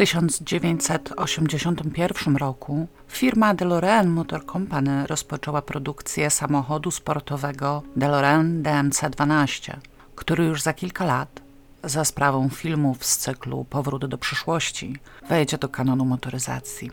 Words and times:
1981 0.00 2.36
roku 2.36 2.86
firma 3.08 3.54
DeLorean 3.54 4.08
Motor 4.08 4.46
Company 4.46 5.06
rozpoczęła 5.06 5.62
produkcję 5.62 6.30
samochodu 6.30 6.90
sportowego 6.90 7.82
DeLorean 7.96 8.62
DMC-12, 8.62 9.76
który 10.14 10.44
już 10.44 10.62
za 10.62 10.72
kilka 10.72 11.04
lat, 11.04 11.42
za 11.84 12.04
sprawą 12.04 12.48
filmów 12.48 13.04
z 13.04 13.18
cyklu 13.18 13.64
Powrót 13.64 14.06
do 14.06 14.18
przyszłości, 14.18 14.96
wejdzie 15.28 15.58
do 15.58 15.68
kanonu 15.68 16.04
motoryzacji. 16.04 16.90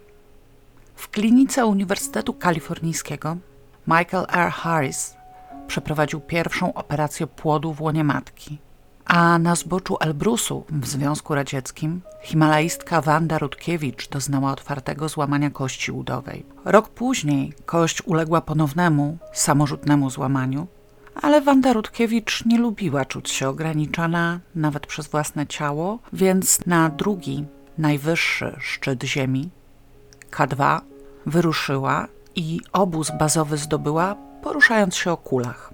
W 0.96 1.10
klinice 1.10 1.66
Uniwersytetu 1.66 2.34
Kalifornijskiego 2.34 3.38
Michael 3.88 4.26
R. 4.34 4.52
Harris 4.52 5.16
przeprowadził 5.68 6.20
pierwszą 6.20 6.74
operację 6.74 7.28
płodu 7.28 7.74
w 7.74 7.82
łonie 7.82 8.04
matki– 8.04 8.58
a 9.08 9.40
na 9.40 9.56
zboczu 9.56 9.98
Elbrusu 10.00 10.64
w 10.70 10.88
Związku 10.88 11.36
Radzieckim 11.36 12.02
himalaistka 12.22 13.02
Wanda 13.02 13.38
Rutkiewicz 13.38 14.10
doznała 14.10 14.52
otwartego 14.52 15.10
złamania 15.10 15.50
kości 15.50 15.92
udowej. 15.92 16.46
Rok 16.66 16.90
później 16.90 17.54
kość 17.66 18.02
uległa 18.02 18.42
ponownemu, 18.42 19.18
samorzutnemu 19.34 20.10
złamaniu, 20.10 20.68
ale 21.22 21.42
Wanda 21.42 21.74
Rutkiewicz 21.74 22.46
nie 22.46 22.58
lubiła 22.58 23.06
czuć 23.06 23.30
się 23.30 23.50
ograniczana 23.50 24.40
nawet 24.56 24.88
przez 24.88 25.08
własne 25.08 25.48
ciało, 25.48 26.00
więc 26.14 26.66
na 26.66 26.90
drugi, 26.90 27.46
najwyższy 27.78 28.56
szczyt 28.60 29.04
ziemi, 29.04 29.50
K2, 30.32 30.80
wyruszyła 31.26 32.08
i 32.36 32.62
obóz 32.74 33.12
bazowy 33.20 33.58
zdobyła, 33.58 34.16
poruszając 34.44 34.96
się 34.96 35.12
o 35.12 35.18
kulach. 35.18 35.74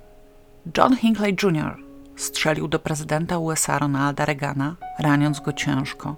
John 0.78 0.96
Hinckley 0.96 1.36
Jr., 1.44 1.83
strzelił 2.16 2.68
do 2.68 2.80
prezydenta 2.80 3.38
USA 3.38 3.80
Ronalda 3.80 4.26
Reagana, 4.26 4.76
raniąc 5.00 5.40
go 5.40 5.54
ciężko. 5.54 6.16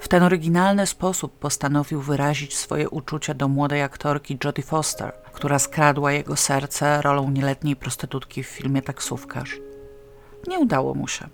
W 0.00 0.08
ten 0.08 0.22
oryginalny 0.22 0.86
sposób 0.86 1.38
postanowił 1.38 2.00
wyrazić 2.00 2.56
swoje 2.56 2.90
uczucia 2.90 3.34
do 3.34 3.48
młodej 3.48 3.82
aktorki 3.82 4.38
Jodie 4.44 4.64
Foster, 4.64 5.12
która 5.32 5.58
skradła 5.58 6.12
jego 6.12 6.36
serce 6.36 7.02
rolą 7.02 7.30
nieletniej 7.30 7.76
prostytutki 7.76 8.42
w 8.42 8.46
filmie 8.46 8.82
Taksówkarz. 8.82 9.58
Nie 10.48 10.58
udało 10.58 10.94
mu 10.94 11.08
się. 11.08 11.28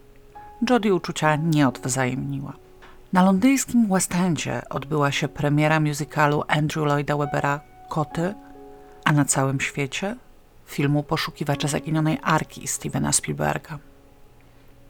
Jodie 0.71 0.95
uczucia 0.95 1.37
nie 1.37 1.69
odwzajemniła. 1.69 2.53
Na 3.13 3.23
londyńskim 3.23 3.87
West 3.89 4.15
Endzie 4.15 4.63
odbyła 4.71 5.13
się 5.13 5.29
premiera 5.29 5.81
musicalu 5.81 6.43
Andrew 6.49 6.87
Lloyda 6.87 7.17
Webbera 7.17 7.61
Koty, 7.89 8.35
a 9.05 9.13
na 9.13 9.25
całym 9.25 9.61
świecie 9.61 10.17
filmu 10.67 11.03
Poszukiwacze 11.03 11.69
zaginionej 11.69 12.19
arki 12.23 12.67
Stevena 12.67 13.13
Spielberga. 13.13 13.79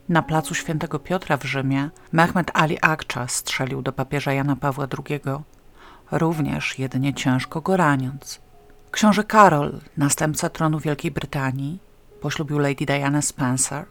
Na 0.09 0.23
placu 0.23 0.55
Świętego 0.55 0.99
Piotra 0.99 1.37
w 1.37 1.45
Rzymie 1.45 1.91
Mehmed 2.13 2.51
Ali 2.55 2.79
Akcza 2.83 3.29
strzelił 3.29 3.83
do 3.83 3.93
papieża 3.93 4.33
Jana 4.33 4.57
Pawła 4.57 4.87
II, 5.09 5.21
również 6.11 6.79
jedynie 6.79 7.15
ciężko 7.15 7.61
go 7.61 7.77
raniąc. 7.77 8.41
Książę 8.91 9.25
Karol, 9.25 9.81
następca 9.97 10.49
tronu 10.49 10.79
Wielkiej 10.79 11.11
Brytanii, 11.11 11.79
poślubił 12.21 12.59
Lady 12.59 12.87
Diana 12.87 13.23
Spencer, 13.23 13.87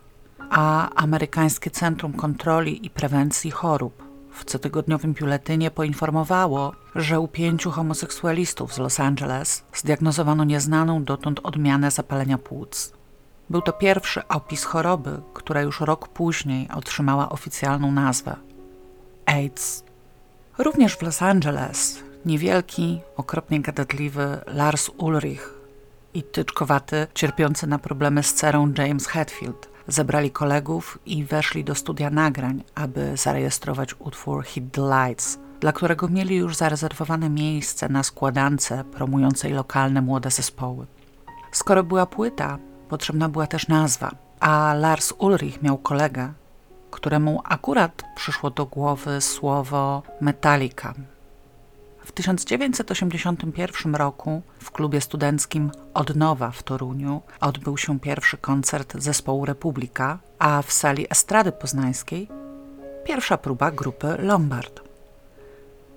a 0.50 0.90
Amerykańskie 0.90 1.72
Centrum 1.72 2.14
Kontroli 2.14 2.86
i 2.86 2.90
Prewencji 2.90 3.52
Chorób 3.52 4.04
w 4.32 4.46
cotygodniowym 4.46 5.14
biuletynie 5.14 5.72
poinformowało, 5.72 6.74
że 6.96 7.20
u 7.20 7.28
pięciu 7.28 7.72
homoseksualistów 7.72 8.74
z 8.74 8.78
Los 8.78 9.00
Angeles 9.00 9.64
zdiagnozowano 9.74 10.44
nieznaną 10.44 11.04
dotąd 11.04 11.40
odmianę 11.44 11.92
zapalenia 11.92 12.38
płuc. 12.38 12.94
Był 13.50 13.62
to 13.62 13.74
pierwszy 13.74 14.28
opis 14.28 14.64
choroby, 14.64 15.22
która 15.34 15.62
już 15.62 15.80
rok 15.80 16.08
później 16.08 16.70
otrzymała 16.76 17.30
oficjalną 17.30 17.92
nazwę 17.92 18.36
AIDS. 19.26 19.84
Również 20.58 20.96
w 20.96 21.02
Los 21.02 21.22
Angeles 21.22 22.04
niewielki, 22.26 23.02
okropnie 23.18 23.62
gadatliwy 23.62 24.40
Lars 24.48 24.90
Ulrich 24.98 25.54
i 26.14 26.24
tyczkowaty, 26.24 27.08
cierpiący 27.14 27.68
na 27.68 27.80
problemy 27.80 28.24
z 28.24 28.34
cerą 28.34 28.74
James 28.78 29.08
Hetfield 29.08 29.70
zebrali 29.88 30.32
kolegów 30.32 31.00
i 31.06 31.24
weszli 31.24 31.64
do 31.64 31.76
studia 31.76 32.10
nagrań, 32.10 32.64
aby 32.76 33.18
zarejestrować 33.18 33.96
utwór 34.00 34.44
Hit 34.46 34.72
the 34.72 34.82
Lights, 34.82 35.40
dla 35.60 35.72
którego 35.72 36.08
mieli 36.08 36.36
już 36.36 36.56
zarezerwowane 36.56 37.30
miejsce 37.30 37.90
na 37.90 38.04
składance 38.04 38.84
promującej 38.84 39.54
lokalne 39.54 40.02
młode 40.02 40.32
zespoły. 40.32 40.86
Skoro 41.52 41.84
była 41.84 42.06
płyta, 42.06 42.58
potrzebna 42.90 43.30
była 43.30 43.48
też 43.48 43.68
nazwa, 43.68 44.12
a 44.40 44.74
Lars 44.74 45.14
Ulrich 45.18 45.62
miał 45.62 45.78
kolegę, 45.78 46.34
któremu 46.92 47.42
akurat 47.44 48.04
przyszło 48.16 48.50
do 48.50 48.66
głowy 48.66 49.22
słowo 49.22 50.04
Metallica. 50.22 50.94
W 52.06 52.12
1981 52.12 53.96
roku 53.96 54.42
w 54.60 54.72
klubie 54.72 55.02
studenckim 55.02 55.72
Odnowa 55.94 56.52
w 56.52 56.64
Toruniu 56.64 57.22
odbył 57.42 57.78
się 57.78 58.00
pierwszy 58.00 58.38
koncert 58.38 58.94
zespołu 58.98 59.46
Republika, 59.46 60.20
a 60.40 60.62
w 60.62 60.72
sali 60.72 61.08
Estrady 61.10 61.52
Poznańskiej 61.52 62.28
pierwsza 63.06 63.38
próba 63.38 63.72
grupy 63.72 64.16
Lombard. 64.20 64.82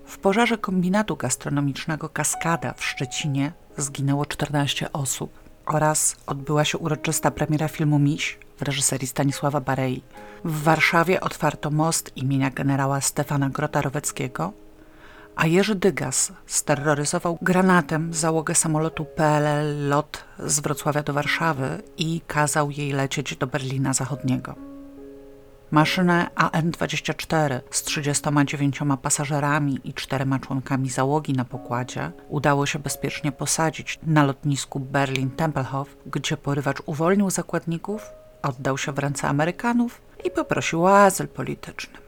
W 0.05 0.17
pożarze 0.17 0.57
kombinatu 0.57 1.15
gastronomicznego 1.15 2.09
Kaskada 2.09 2.73
w 2.73 2.85
Szczecinie 2.85 3.51
zginęło 3.77 4.25
14 4.25 4.91
osób 4.91 5.48
oraz 5.69 6.15
odbyła 6.27 6.65
się 6.65 6.77
uroczysta 6.77 7.31
premiera 7.31 7.67
filmu 7.67 7.99
Miś 7.99 8.37
w 8.57 8.61
reżyserii 8.61 9.07
Stanisława 9.07 9.61
Barei. 9.61 10.03
W 10.45 10.63
Warszawie 10.63 11.21
otwarto 11.21 11.71
most 11.71 12.17
imienia 12.17 12.49
generała 12.49 13.01
Stefana 13.01 13.49
Grota-Roweckiego, 13.49 14.51
a 15.35 15.47
Jerzy 15.47 15.75
Dygas 15.75 16.31
steroryzował 16.45 17.37
granatem 17.41 18.13
załogę 18.13 18.55
samolotu 18.55 19.05
PLL 19.05 19.87
LOT 19.89 20.23
z 20.39 20.59
Wrocławia 20.59 21.03
do 21.03 21.13
Warszawy 21.13 21.81
i 21.97 22.21
kazał 22.27 22.71
jej 22.71 22.91
lecieć 22.91 23.35
do 23.35 23.47
Berlina 23.47 23.93
Zachodniego. 23.93 24.68
Maszynę 25.71 26.29
AN-24 26.35 27.59
z 27.71 27.83
39 27.83 28.79
pasażerami 29.01 29.79
i 29.83 29.93
czterema 29.93 30.39
członkami 30.39 30.89
załogi 30.89 31.33
na 31.33 31.45
pokładzie 31.45 32.11
udało 32.29 32.65
się 32.65 32.79
bezpiecznie 32.79 33.31
posadzić 33.31 33.99
na 34.03 34.23
lotnisku 34.23 34.79
Berlin-Tempelhof, 34.79 35.97
gdzie 36.05 36.37
porywacz 36.37 36.77
uwolnił 36.85 37.29
zakładników, 37.29 38.09
oddał 38.41 38.77
się 38.77 38.91
w 38.91 38.99
ręce 38.99 39.27
Amerykanów 39.27 40.01
i 40.23 40.31
poprosił 40.31 40.83
o 40.83 40.99
azyl 40.99 41.27
polityczny. 41.27 41.99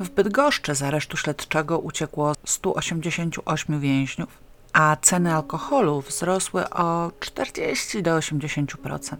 W 0.00 0.10
Bydgoszczy 0.10 0.74
z 0.74 0.82
aresztu 0.82 1.16
śledczego 1.16 1.78
uciekło 1.78 2.32
188 2.44 3.80
więźniów, 3.80 4.38
a 4.72 4.96
ceny 5.02 5.34
alkoholu 5.34 6.00
wzrosły 6.00 6.70
o 6.70 7.12
40 7.20 8.02
do 8.02 8.18
80%. 8.18 9.16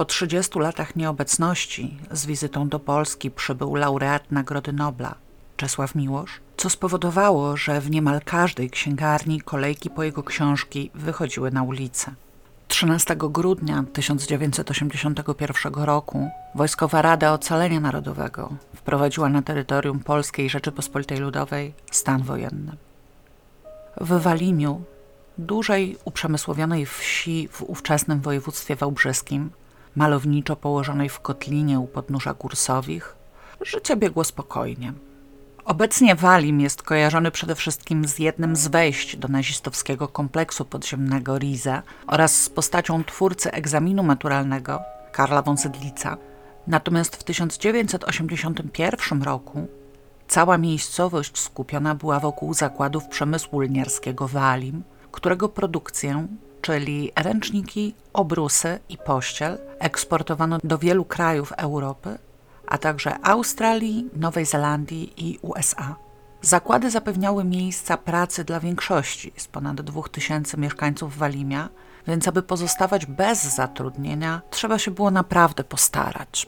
Po 0.00 0.04
30 0.04 0.58
latach 0.58 0.96
nieobecności 0.96 1.96
z 2.10 2.26
wizytą 2.26 2.68
do 2.68 2.78
Polski 2.78 3.30
przybył 3.30 3.74
laureat 3.74 4.32
Nagrody 4.32 4.72
Nobla, 4.72 5.14
Czesław 5.56 5.94
Miłosz, 5.94 6.40
co 6.56 6.70
spowodowało, 6.70 7.56
że 7.56 7.80
w 7.80 7.90
niemal 7.90 8.20
każdej 8.24 8.70
księgarni 8.70 9.40
kolejki 9.40 9.90
po 9.90 10.02
jego 10.02 10.22
książki 10.22 10.90
wychodziły 10.94 11.50
na 11.50 11.62
ulicę. 11.62 12.12
13 12.68 13.16
grudnia 13.18 13.84
1981 13.92 15.74
roku 15.74 16.30
Wojskowa 16.54 17.02
Rada 17.02 17.32
Ocalenia 17.32 17.80
Narodowego 17.80 18.52
wprowadziła 18.76 19.28
na 19.28 19.42
terytorium 19.42 20.00
Polskiej 20.00 20.50
Rzeczypospolitej 20.50 21.18
Ludowej 21.18 21.72
stan 21.90 22.22
wojenny. 22.22 22.72
W 24.00 24.20
Walimiu, 24.20 24.82
dużej 25.38 25.96
uprzemysłowionej 26.04 26.86
wsi 26.86 27.48
w 27.52 27.62
ówczesnym 27.62 28.20
województwie 28.20 28.76
wałbrzyskim, 28.76 29.50
malowniczo 29.96 30.56
położonej 30.56 31.08
w 31.08 31.20
kotlinie 31.20 31.80
u 31.80 31.86
podnóża 31.86 32.34
Kursowich, 32.34 33.16
życie 33.60 33.96
biegło 33.96 34.24
spokojnie. 34.24 34.92
Obecnie 35.64 36.14
Walim 36.14 36.60
jest 36.60 36.82
kojarzony 36.82 37.30
przede 37.30 37.54
wszystkim 37.54 38.08
z 38.08 38.18
jednym 38.18 38.56
z 38.56 38.68
wejść 38.68 39.16
do 39.16 39.28
nazistowskiego 39.28 40.08
kompleksu 40.08 40.64
podziemnego 40.64 41.38
Rize 41.38 41.82
oraz 42.06 42.42
z 42.42 42.48
postacią 42.48 43.04
twórcy 43.04 43.52
egzaminu 43.52 44.02
maturalnego 44.02 44.80
Karla 45.12 45.42
von 45.42 45.58
Sedlica. 45.58 46.16
Natomiast 46.66 47.16
w 47.16 47.24
1981 47.24 49.22
roku 49.22 49.66
cała 50.28 50.58
miejscowość 50.58 51.38
skupiona 51.38 51.94
była 51.94 52.20
wokół 52.20 52.54
zakładów 52.54 53.08
przemysłu 53.08 53.60
lniarskiego 53.60 54.28
Walim, 54.28 54.82
którego 55.12 55.48
produkcję 55.48 56.26
czyli 56.60 57.12
ręczniki, 57.16 57.94
obrusy 58.12 58.78
i 58.88 58.98
pościel 58.98 59.58
eksportowano 59.78 60.58
do 60.64 60.78
wielu 60.78 61.04
krajów 61.04 61.52
Europy, 61.52 62.18
a 62.66 62.78
także 62.78 63.16
Australii, 63.22 64.10
Nowej 64.16 64.46
Zelandii 64.46 65.12
i 65.16 65.38
USA. 65.42 65.96
Zakłady 66.42 66.90
zapewniały 66.90 67.44
miejsca 67.44 67.96
pracy 67.96 68.44
dla 68.44 68.60
większości 68.60 69.32
z 69.36 69.48
ponad 69.48 69.80
2000 69.80 70.56
mieszkańców 70.56 71.16
Walimia, 71.16 71.68
więc 72.06 72.28
aby 72.28 72.42
pozostawać 72.42 73.06
bez 73.06 73.54
zatrudnienia, 73.54 74.40
trzeba 74.50 74.78
się 74.78 74.90
było 74.90 75.10
naprawdę 75.10 75.64
postarać. 75.64 76.46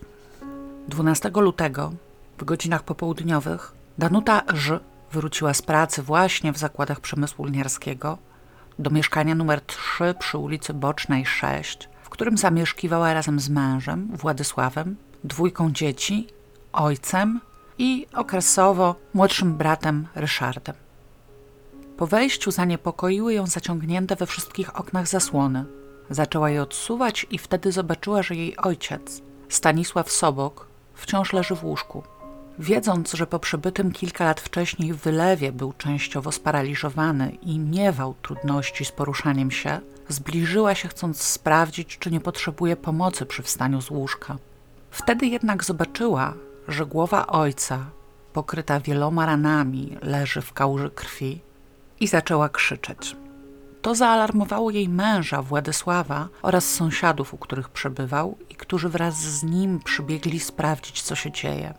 12 0.89 1.31
lutego 1.35 1.93
w 2.39 2.45
godzinach 2.45 2.83
popołudniowych 2.83 3.73
Danuta 3.99 4.43
Ż 4.55 4.81
wróciła 5.13 5.55
z 5.55 5.63
pracy 5.63 6.03
właśnie 6.03 6.53
w 6.53 6.59
zakładach 6.59 7.01
przemysłu 7.01 7.45
lniarskiego 7.45 8.19
do 8.83 8.91
mieszkania 8.91 9.35
numer 9.35 9.61
3 9.61 10.15
przy 10.19 10.39
ulicy 10.39 10.75
Bocznej 10.75 11.27
6, 11.27 11.89
w 12.03 12.09
którym 12.09 12.39
zamieszkiwała 12.39 13.15
razem 13.15 13.41
z 13.41 13.49
mężem 13.49 14.09
Władysławem, 14.17 14.97
dwójką 15.25 15.73
dzieci, 15.73 16.27
ojcem 16.73 17.41
i 17.79 18.07
okresowo 18.15 18.95
młodszym 19.15 19.55
bratem 19.55 20.07
Ryszardem. 20.15 20.75
Po 21.97 22.07
wejściu 22.07 22.51
zaniepokoiły 22.51 23.35
ją 23.35 23.47
zaciągnięte 23.47 24.17
we 24.17 24.27
wszystkich 24.27 24.77
oknach 24.81 25.09
zasłony. 25.09 25.65
Zaczęła 26.11 26.51
je 26.51 26.63
odsuwać 26.63 27.27
i 27.31 27.39
wtedy 27.39 27.73
zobaczyła, 27.73 28.23
że 28.23 28.35
jej 28.35 28.57
ojciec, 28.57 29.23
Stanisław 29.49 30.11
Sobok, 30.11 30.67
wciąż 30.95 31.33
leży 31.33 31.55
w 31.57 31.65
łóżku. 31.65 32.03
Wiedząc, 32.59 33.13
że 33.13 33.27
po 33.27 33.39
przebytym 33.39 33.93
kilka 33.93 34.25
lat 34.25 34.41
wcześniej 34.41 34.93
wylewie 34.95 35.53
był 35.53 35.73
częściowo 35.73 36.33
sparaliżowany 36.33 37.31
i 37.43 37.59
miewał 37.59 38.15
trudności 38.23 38.85
z 38.85 38.93
poruszaniem 38.93 39.51
się, 39.51 39.81
zbliżyła 40.09 40.75
się 40.75 40.89
chcąc 40.89 41.23
sprawdzić, 41.23 41.99
czy 41.99 42.11
nie 42.11 42.21
potrzebuje 42.21 42.77
pomocy 42.77 43.27
przy 43.27 43.43
wstaniu 43.43 43.81
z 43.81 43.91
łóżka. 43.91 44.37
Wtedy 44.91 45.27
jednak 45.27 45.65
zobaczyła, 45.65 46.35
że 46.69 46.87
głowa 46.87 47.27
ojca, 47.27 47.87
pokryta 48.33 48.81
wieloma 48.81 49.27
ranami, 49.27 49.99
leży 50.03 50.41
w 50.41 50.53
kałuży 50.53 50.91
krwi 50.91 51.41
i 52.01 52.09
zaczęła 52.09 52.49
krzyczeć. 52.49 53.17
To 53.83 53.95
zaalarmowało 53.95 54.71
jej 54.71 54.89
męża, 54.89 55.43
Władysława, 55.43 56.29
oraz 56.43 56.71
sąsiadów, 56.71 57.35
u 57.35 57.39
których 57.39 57.69
przebywał 57.69 58.39
i 58.51 58.55
którzy 58.55 58.89
wraz 58.89 59.21
z 59.21 59.43
nim 59.43 59.81
przybiegli 59.81 60.41
sprawdzić, 60.41 61.03
co 61.03 61.15
się 61.15 61.33
dzieje. 61.33 61.75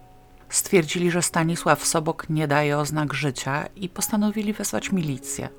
Stwierdzili, 0.53 1.11
że 1.11 1.21
Stanisław 1.21 1.85
Sobok 1.85 2.29
nie 2.29 2.47
daje 2.47 2.77
oznak 2.77 3.13
życia 3.13 3.65
i 3.75 3.89
postanowili 3.89 4.53
wezwać 4.53 4.91
milicję. 4.91 5.49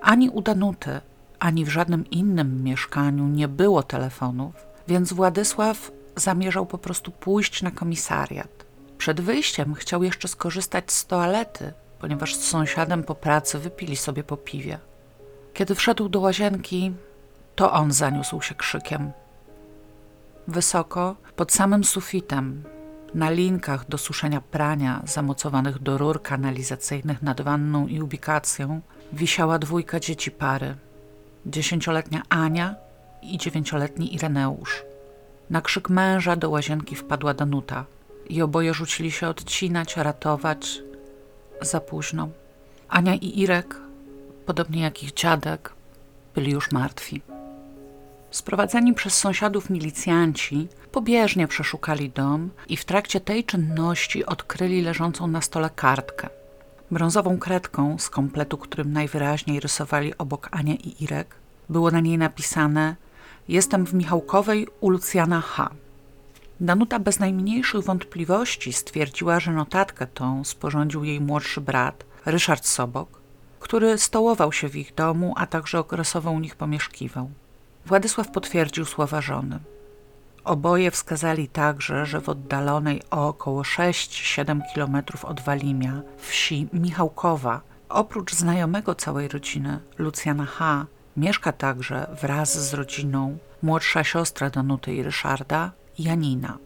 Ani 0.00 0.30
u 0.30 0.42
Danuty, 0.42 1.00
ani 1.38 1.64
w 1.64 1.68
żadnym 1.68 2.10
innym 2.10 2.64
mieszkaniu 2.64 3.28
nie 3.28 3.48
było 3.48 3.82
telefonów, 3.82 4.54
więc 4.88 5.12
Władysław 5.12 5.92
zamierzał 6.16 6.66
po 6.66 6.78
prostu 6.78 7.10
pójść 7.10 7.62
na 7.62 7.70
komisariat. 7.70 8.64
Przed 8.98 9.20
wyjściem 9.20 9.74
chciał 9.74 10.02
jeszcze 10.02 10.28
skorzystać 10.28 10.92
z 10.92 11.06
toalety, 11.06 11.72
ponieważ 11.98 12.34
z 12.34 12.48
sąsiadem 12.48 13.02
po 13.02 13.14
pracy 13.14 13.58
wypili 13.58 13.96
sobie 13.96 14.24
po 14.24 14.36
piwie. 14.36 14.78
Kiedy 15.54 15.74
wszedł 15.74 16.08
do 16.08 16.20
łazienki, 16.20 16.92
to 17.56 17.72
on 17.72 17.92
zaniósł 17.92 18.40
się 18.40 18.54
krzykiem. 18.54 19.12
Wysoko, 20.48 21.16
pod 21.36 21.52
samym 21.52 21.84
sufitem, 21.84 22.64
na 23.14 23.30
linkach 23.30 23.88
do 23.88 23.98
suszenia 23.98 24.40
prania 24.40 25.02
zamocowanych 25.04 25.78
do 25.78 25.98
rur 25.98 26.22
kanalizacyjnych 26.22 27.22
nad 27.22 27.40
wanną 27.40 27.86
i 27.86 28.02
ubikacją 28.02 28.80
wisiała 29.12 29.58
dwójka 29.58 30.00
dzieci 30.00 30.30
pary. 30.30 30.76
Dziesięcioletnia 31.46 32.22
Ania 32.28 32.74
i 33.22 33.38
dziewięcioletni 33.38 34.14
Ireneusz. 34.14 34.82
Na 35.50 35.60
krzyk 35.60 35.88
męża 35.88 36.36
do 36.36 36.50
łazienki 36.50 36.96
wpadła 36.96 37.34
Danuta 37.34 37.84
i 38.28 38.42
oboje 38.42 38.74
rzucili 38.74 39.10
się 39.10 39.28
odcinać, 39.28 39.96
ratować. 39.96 40.82
Za 41.62 41.80
późno. 41.80 42.28
Ania 42.88 43.14
i 43.14 43.40
Irek, 43.40 43.76
podobnie 44.46 44.82
jak 44.82 45.02
ich 45.02 45.12
dziadek, 45.12 45.72
byli 46.34 46.52
już 46.52 46.72
martwi. 46.72 47.22
Sprowadzeni 48.30 48.94
przez 48.94 49.14
sąsiadów 49.14 49.70
milicjanci 49.70 50.68
pobieżnie 50.92 51.48
przeszukali 51.48 52.10
dom 52.10 52.50
i 52.68 52.76
w 52.76 52.84
trakcie 52.84 53.20
tej 53.20 53.44
czynności 53.44 54.26
odkryli 54.26 54.82
leżącą 54.82 55.26
na 55.26 55.40
stole 55.40 55.70
kartkę. 55.70 56.28
Brązową 56.90 57.38
kredką 57.38 57.98
z 57.98 58.10
kompletu, 58.10 58.58
którym 58.58 58.92
najwyraźniej 58.92 59.60
rysowali 59.60 60.18
obok 60.18 60.48
Ania 60.52 60.74
i 60.74 61.04
Irek, 61.04 61.34
było 61.68 61.90
na 61.90 62.00
niej 62.00 62.18
napisane 62.18 62.96
Jestem 63.48 63.86
w 63.86 63.94
Michałkowej 63.94 64.66
u 64.80 64.90
Lucjana 64.90 65.40
H. 65.40 65.70
Danuta 66.60 66.98
bez 66.98 67.18
najmniejszych 67.18 67.84
wątpliwości 67.84 68.72
stwierdziła, 68.72 69.40
że 69.40 69.52
notatkę 69.52 70.06
tą 70.06 70.44
sporządził 70.44 71.04
jej 71.04 71.20
młodszy 71.20 71.60
brat, 71.60 72.04
Ryszard 72.26 72.66
Sobok, 72.66 73.20
który 73.60 73.98
stołował 73.98 74.52
się 74.52 74.68
w 74.68 74.76
ich 74.76 74.94
domu, 74.94 75.34
a 75.36 75.46
także 75.46 75.78
okresowo 75.78 76.30
u 76.30 76.40
nich 76.40 76.56
pomieszkiwał. 76.56 77.30
Władysław 77.86 78.30
potwierdził 78.30 78.84
słowa 78.84 79.20
żony. 79.20 79.58
Oboje 80.44 80.90
wskazali 80.90 81.48
także, 81.48 82.06
że 82.06 82.20
w 82.20 82.28
oddalonej 82.28 83.02
o 83.10 83.28
około 83.28 83.62
6-7 83.62 84.60
kilometrów 84.74 85.24
od 85.24 85.40
Walimia, 85.40 86.02
wsi 86.18 86.68
Michałkowa, 86.72 87.60
oprócz 87.88 88.34
znajomego 88.34 88.94
całej 88.94 89.28
rodziny, 89.28 89.78
Lucjana 89.98 90.44
H., 90.44 90.86
mieszka 91.16 91.52
także 91.52 92.06
wraz 92.22 92.68
z 92.68 92.74
rodziną 92.74 93.38
młodsza 93.62 94.04
siostra 94.04 94.50
Danuty 94.50 94.94
i 94.94 95.02
Ryszarda, 95.02 95.70
Janina. 95.98 96.58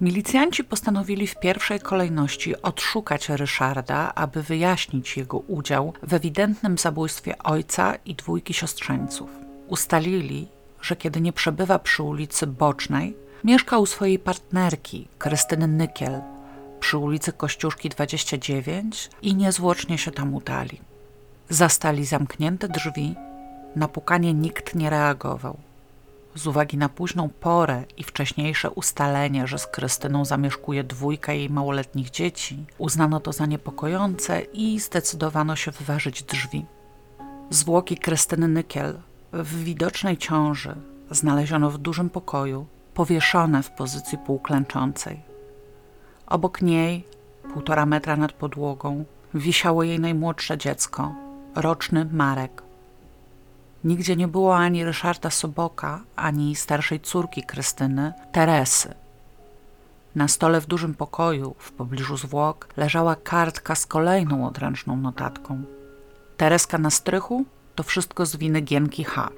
Milicjanci 0.00 0.64
postanowili 0.64 1.26
w 1.26 1.40
pierwszej 1.40 1.80
kolejności 1.80 2.62
odszukać 2.62 3.28
Ryszarda, 3.28 4.14
aby 4.14 4.42
wyjaśnić 4.42 5.16
jego 5.16 5.38
udział 5.38 5.92
w 6.02 6.14
ewidentnym 6.14 6.78
zabójstwie 6.78 7.38
ojca 7.38 7.94
i 8.04 8.14
dwójki 8.14 8.54
siostrzeńców. 8.54 9.30
Ustalili, 9.68 10.48
że 10.80 10.96
kiedy 10.96 11.20
nie 11.20 11.32
przebywa 11.32 11.78
przy 11.78 12.02
ulicy 12.02 12.46
Bocznej, 12.46 13.16
mieszka 13.44 13.78
u 13.78 13.86
swojej 13.86 14.18
partnerki, 14.18 15.08
Krystyny 15.18 15.68
Nykiel, 15.68 16.20
przy 16.80 16.98
ulicy 16.98 17.32
Kościuszki 17.32 17.88
29 17.88 19.10
i 19.22 19.34
niezwłocznie 19.34 19.98
się 19.98 20.10
tam 20.10 20.34
udali. 20.34 20.80
Zastali 21.48 22.04
zamknięte 22.04 22.68
drzwi, 22.68 23.14
na 23.76 23.88
pukanie 23.88 24.34
nikt 24.34 24.74
nie 24.74 24.90
reagował. 24.90 25.56
Z 26.34 26.46
uwagi 26.46 26.76
na 26.76 26.88
późną 26.88 27.28
porę 27.28 27.84
i 27.96 28.04
wcześniejsze 28.04 28.70
ustalenie, 28.70 29.46
że 29.46 29.58
z 29.58 29.66
Krystyną 29.66 30.24
zamieszkuje 30.24 30.84
dwójka 30.84 31.32
jej 31.32 31.50
małoletnich 31.50 32.10
dzieci, 32.10 32.64
uznano 32.78 33.20
to 33.20 33.32
za 33.32 33.46
niepokojące 33.46 34.40
i 34.40 34.80
zdecydowano 34.80 35.56
się 35.56 35.70
wyważyć 35.70 36.22
drzwi. 36.22 36.66
Zwłoki 37.50 37.96
Krystyny 37.96 38.48
Nykiel 38.48 39.00
w 39.32 39.54
widocznej 39.64 40.16
ciąży 40.16 40.74
znaleziono 41.10 41.70
w 41.70 41.78
dużym 41.78 42.10
pokoju, 42.10 42.66
powieszone 42.94 43.62
w 43.62 43.70
pozycji 43.70 44.18
półklęczącej. 44.18 45.20
Obok 46.26 46.62
niej, 46.62 47.04
półtora 47.52 47.86
metra 47.86 48.16
nad 48.16 48.32
podłogą, 48.32 49.04
wisiało 49.34 49.82
jej 49.82 50.00
najmłodsze 50.00 50.58
dziecko, 50.58 51.14
roczny 51.54 52.04
Marek. 52.12 52.62
Nigdzie 53.84 54.16
nie 54.16 54.28
było 54.28 54.56
ani 54.56 54.84
Ryszarda 54.84 55.30
Soboka, 55.30 56.00
ani 56.16 56.56
starszej 56.56 57.00
córki 57.00 57.42
Krystyny, 57.42 58.12
Teresy. 58.32 58.94
Na 60.14 60.28
stole 60.28 60.60
w 60.60 60.66
dużym 60.66 60.94
pokoju, 60.94 61.54
w 61.58 61.72
pobliżu 61.72 62.16
zwłok, 62.16 62.68
leżała 62.76 63.16
kartka 63.16 63.74
z 63.74 63.86
kolejną 63.86 64.46
odręczną 64.46 64.96
notatką. 64.96 65.62
Tereska 66.36 66.78
na 66.78 66.90
strychu 66.90 67.44
to 67.78 67.82
wszystko 67.82 68.26
z 68.26 68.36
winy 68.36 68.60
Gienki 68.60 69.04
H. 69.04 69.30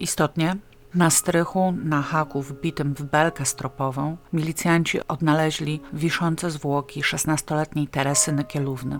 Istotnie, 0.00 0.56
na 0.94 1.10
strychu, 1.10 1.74
na 1.84 2.02
haku 2.02 2.42
wbitym 2.42 2.94
w 2.94 3.02
belkę 3.02 3.46
stropową, 3.46 4.16
milicjanci 4.32 5.06
odnaleźli 5.08 5.80
wiszące 5.92 6.50
zwłoki 6.50 7.02
szesnastoletniej 7.02 7.88
Teresy 7.88 8.32
Nykielówny. 8.32 8.98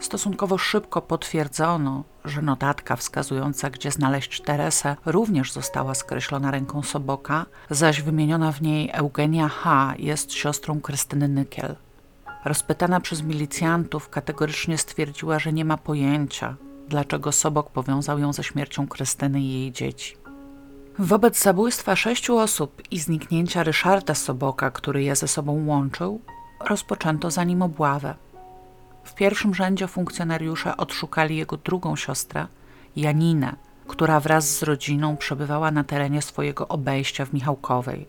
Stosunkowo 0.00 0.58
szybko 0.58 1.02
potwierdzono, 1.02 2.04
że 2.24 2.42
notatka 2.42 2.96
wskazująca, 2.96 3.70
gdzie 3.70 3.90
znaleźć 3.90 4.40
Teresę, 4.40 4.96
również 5.06 5.52
została 5.52 5.94
skreślona 5.94 6.50
ręką 6.50 6.82
Soboka, 6.82 7.46
zaś 7.70 8.02
wymieniona 8.02 8.52
w 8.52 8.62
niej 8.62 8.90
Eugenia 8.92 9.48
H. 9.48 9.94
jest 9.98 10.32
siostrą 10.32 10.80
Krystyny 10.80 11.28
Nykiel. 11.28 11.76
Rozpytana 12.44 13.00
przez 13.00 13.22
milicjantów 13.22 14.08
kategorycznie 14.08 14.78
stwierdziła, 14.78 15.38
że 15.38 15.52
nie 15.52 15.64
ma 15.64 15.76
pojęcia, 15.76 16.56
dlaczego 16.92 17.32
Sobok 17.32 17.70
powiązał 17.70 18.18
ją 18.18 18.32
ze 18.32 18.44
śmiercią 18.44 18.88
Krystyny 18.88 19.40
i 19.40 19.52
jej 19.52 19.72
dzieci. 19.72 20.16
Wobec 20.98 21.42
zabójstwa 21.42 21.96
sześciu 21.96 22.38
osób 22.38 22.82
i 22.90 22.98
zniknięcia 22.98 23.62
Ryszarda 23.62 24.14
Soboka, 24.14 24.70
który 24.70 25.02
je 25.02 25.16
ze 25.16 25.28
sobą 25.28 25.66
łączył, 25.66 26.20
rozpoczęto 26.60 27.30
za 27.30 27.44
nim 27.44 27.62
obławę. 27.62 28.14
W 29.04 29.14
pierwszym 29.14 29.54
rzędzie 29.54 29.88
funkcjonariusze 29.88 30.76
odszukali 30.76 31.36
jego 31.36 31.56
drugą 31.56 31.96
siostrę, 31.96 32.46
Janinę, 32.96 33.56
która 33.86 34.20
wraz 34.20 34.58
z 34.58 34.62
rodziną 34.62 35.16
przebywała 35.16 35.70
na 35.70 35.84
terenie 35.84 36.22
swojego 36.22 36.68
obejścia 36.68 37.24
w 37.24 37.32
Michałkowej. 37.32 38.06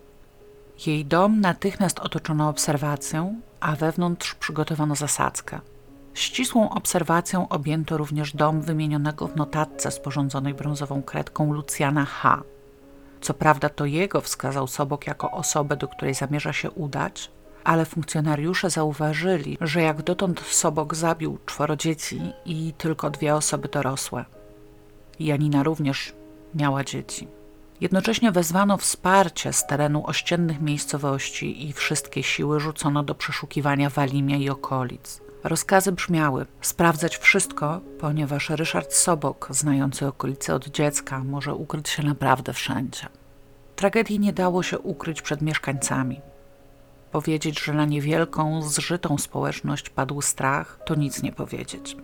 Jej 0.86 1.04
dom 1.04 1.40
natychmiast 1.40 1.98
otoczono 1.98 2.48
obserwacją, 2.48 3.40
a 3.60 3.76
wewnątrz 3.76 4.34
przygotowano 4.34 4.94
zasadzkę. 4.94 5.60
Ścisłą 6.14 6.70
obserwacją 6.70 7.48
objęto 7.48 7.96
również 7.96 8.32
dom 8.32 8.62
wymienionego 8.62 9.28
w 9.28 9.36
notatce 9.36 9.90
sporządzonej 9.90 10.54
brązową 10.54 11.02
kredką 11.02 11.52
Lucjana 11.52 12.04
H. 12.04 12.42
Co 13.20 13.34
prawda 13.34 13.68
to 13.68 13.84
jego 13.84 14.20
wskazał 14.20 14.66
Sobok 14.66 15.06
jako 15.06 15.30
osobę, 15.30 15.76
do 15.76 15.88
której 15.88 16.14
zamierza 16.14 16.52
się 16.52 16.70
udać, 16.70 17.30
ale 17.64 17.84
funkcjonariusze 17.84 18.70
zauważyli, 18.70 19.58
że 19.60 19.82
jak 19.82 20.02
dotąd 20.02 20.40
Sobok 20.40 20.94
zabił 20.94 21.38
czworo 21.46 21.76
dzieci 21.76 22.20
i 22.46 22.72
tylko 22.78 23.10
dwie 23.10 23.34
osoby 23.34 23.68
dorosłe. 23.68 24.24
Janina 25.20 25.62
również 25.62 26.12
miała 26.54 26.84
dzieci. 26.84 27.28
Jednocześnie 27.80 28.32
wezwano 28.32 28.76
wsparcie 28.76 29.52
z 29.52 29.66
terenu 29.66 30.06
ościennych 30.06 30.60
miejscowości 30.60 31.68
i 31.68 31.72
wszystkie 31.72 32.22
siły 32.22 32.60
rzucono 32.60 33.02
do 33.02 33.14
przeszukiwania 33.14 33.90
Walimia 33.90 34.36
i 34.36 34.48
okolic. 34.48 35.23
Rozkazy 35.44 35.92
brzmiały 35.92 36.46
sprawdzać 36.60 37.16
wszystko, 37.16 37.80
ponieważ 38.00 38.50
Ryszard 38.50 38.94
Sobok, 38.94 39.48
znający 39.50 40.06
okolice 40.06 40.54
od 40.54 40.68
dziecka, 40.68 41.24
może 41.24 41.54
ukryć 41.54 41.88
się 41.88 42.02
naprawdę 42.02 42.52
wszędzie. 42.52 43.06
Tragedii 43.76 44.20
nie 44.20 44.32
dało 44.32 44.62
się 44.62 44.78
ukryć 44.78 45.22
przed 45.22 45.42
mieszkańcami. 45.42 46.20
Powiedzieć, 47.12 47.60
że 47.60 47.72
na 47.72 47.84
niewielką, 47.84 48.62
zżytą 48.62 49.18
społeczność 49.18 49.88
padł 49.88 50.20
strach, 50.20 50.78
to 50.86 50.94
nic 50.94 51.22
nie 51.22 51.32
powiedzieć. 51.32 51.96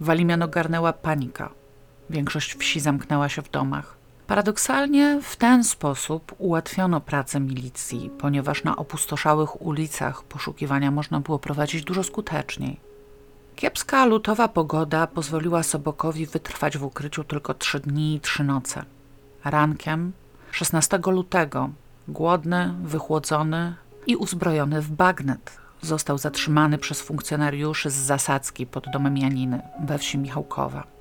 Walimian 0.00 0.42
ogarnęła 0.42 0.92
panika. 0.92 1.50
Większość 2.10 2.54
wsi 2.54 2.80
zamknęła 2.80 3.28
się 3.28 3.42
w 3.42 3.50
domach. 3.50 3.99
Paradoksalnie 4.30 5.20
w 5.22 5.36
ten 5.36 5.64
sposób 5.64 6.34
ułatwiono 6.38 7.00
pracę 7.00 7.40
milicji, 7.40 8.10
ponieważ 8.18 8.64
na 8.64 8.76
opustoszałych 8.76 9.62
ulicach 9.62 10.22
poszukiwania 10.22 10.90
można 10.90 11.20
było 11.20 11.38
prowadzić 11.38 11.84
dużo 11.84 12.02
skuteczniej. 12.02 12.80
Kiepska 13.56 14.04
lutowa 14.04 14.48
pogoda 14.48 15.06
pozwoliła 15.06 15.62
Sobokowi 15.62 16.26
wytrwać 16.26 16.78
w 16.78 16.84
ukryciu 16.84 17.24
tylko 17.24 17.54
trzy 17.54 17.80
dni 17.80 18.14
i 18.14 18.20
trzy 18.20 18.44
noce. 18.44 18.84
Rankiem 19.44 20.12
16 20.50 21.00
lutego, 21.06 21.70
głodny, 22.08 22.74
wychłodzony 22.82 23.74
i 24.06 24.16
uzbrojony 24.16 24.82
w 24.82 24.90
bagnet, 24.90 25.56
został 25.82 26.18
zatrzymany 26.18 26.78
przez 26.78 27.00
funkcjonariuszy 27.00 27.90
z 27.90 27.94
zasadzki 27.94 28.66
pod 28.66 28.84
domem 28.92 29.18
Janiny 29.18 29.62
we 29.80 29.98
wsi 29.98 30.18
Michałkowa. 30.18 30.99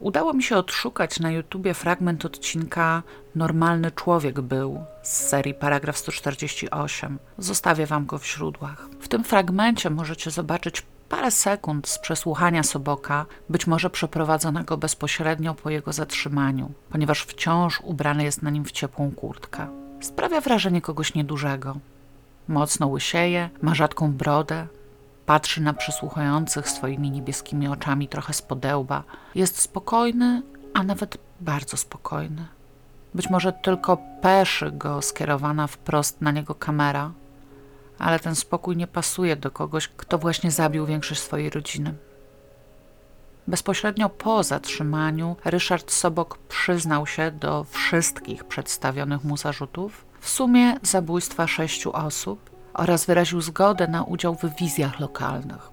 Udało 0.00 0.32
mi 0.32 0.42
się 0.42 0.56
odszukać 0.56 1.20
na 1.20 1.30
YouTubie 1.30 1.74
fragment 1.74 2.24
odcinka 2.24 3.02
Normalny 3.34 3.90
człowiek 3.90 4.40
był 4.40 4.84
z 5.02 5.16
serii 5.16 5.54
Paragraf 5.54 5.98
148. 5.98 7.18
Zostawię 7.38 7.86
wam 7.86 8.06
go 8.06 8.18
w 8.18 8.26
źródłach. 8.26 8.88
W 9.00 9.08
tym 9.08 9.24
fragmencie 9.24 9.90
możecie 9.90 10.30
zobaczyć 10.30 10.82
parę 11.08 11.30
sekund 11.30 11.88
z 11.88 11.98
przesłuchania 11.98 12.62
Soboka, 12.62 13.26
być 13.48 13.66
może 13.66 13.90
przeprowadzonego 13.90 14.76
bezpośrednio 14.76 15.54
po 15.54 15.70
jego 15.70 15.92
zatrzymaniu, 15.92 16.70
ponieważ 16.90 17.22
wciąż 17.22 17.80
ubrany 17.80 18.24
jest 18.24 18.42
na 18.42 18.50
nim 18.50 18.64
w 18.64 18.72
ciepłą 18.72 19.10
kurtkę. 19.10 19.66
Sprawia 20.00 20.40
wrażenie 20.40 20.80
kogoś 20.80 21.14
niedużego. 21.14 21.76
Mocno 22.48 22.86
łysieje, 22.86 23.50
ma 23.62 23.74
rzadką 23.74 24.12
brodę, 24.12 24.66
Patrzy 25.26 25.62
na 25.62 25.72
przysłuchujących 25.72 26.68
swoimi 26.68 27.10
niebieskimi 27.10 27.68
oczami 27.68 28.08
trochę 28.08 28.32
z 28.32 28.42
podełba. 28.42 29.04
Jest 29.34 29.60
spokojny, 29.60 30.42
a 30.74 30.82
nawet 30.82 31.18
bardzo 31.40 31.76
spokojny. 31.76 32.46
Być 33.14 33.30
może 33.30 33.52
tylko 33.52 33.98
peszy 34.22 34.70
go 34.70 35.02
skierowana 35.02 35.66
wprost 35.66 36.20
na 36.20 36.30
niego 36.30 36.54
kamera, 36.54 37.12
ale 37.98 38.18
ten 38.18 38.34
spokój 38.34 38.76
nie 38.76 38.86
pasuje 38.86 39.36
do 39.36 39.50
kogoś, 39.50 39.88
kto 39.88 40.18
właśnie 40.18 40.50
zabił 40.50 40.86
większość 40.86 41.20
swojej 41.20 41.50
rodziny. 41.50 41.94
Bezpośrednio 43.48 44.08
po 44.08 44.42
zatrzymaniu 44.42 45.36
Ryszard 45.44 45.92
Sobok 45.92 46.38
przyznał 46.38 47.06
się 47.06 47.30
do 47.30 47.64
wszystkich 47.64 48.44
przedstawionych 48.44 49.24
mu 49.24 49.36
zarzutów, 49.36 50.04
w 50.20 50.28
sumie 50.28 50.76
zabójstwa 50.82 51.46
sześciu 51.46 51.92
osób 51.92 52.55
oraz 52.76 53.06
wyraził 53.06 53.40
zgodę 53.40 53.88
na 53.88 54.02
udział 54.02 54.34
w 54.34 54.56
wizjach 54.58 55.00
lokalnych. 55.00 55.70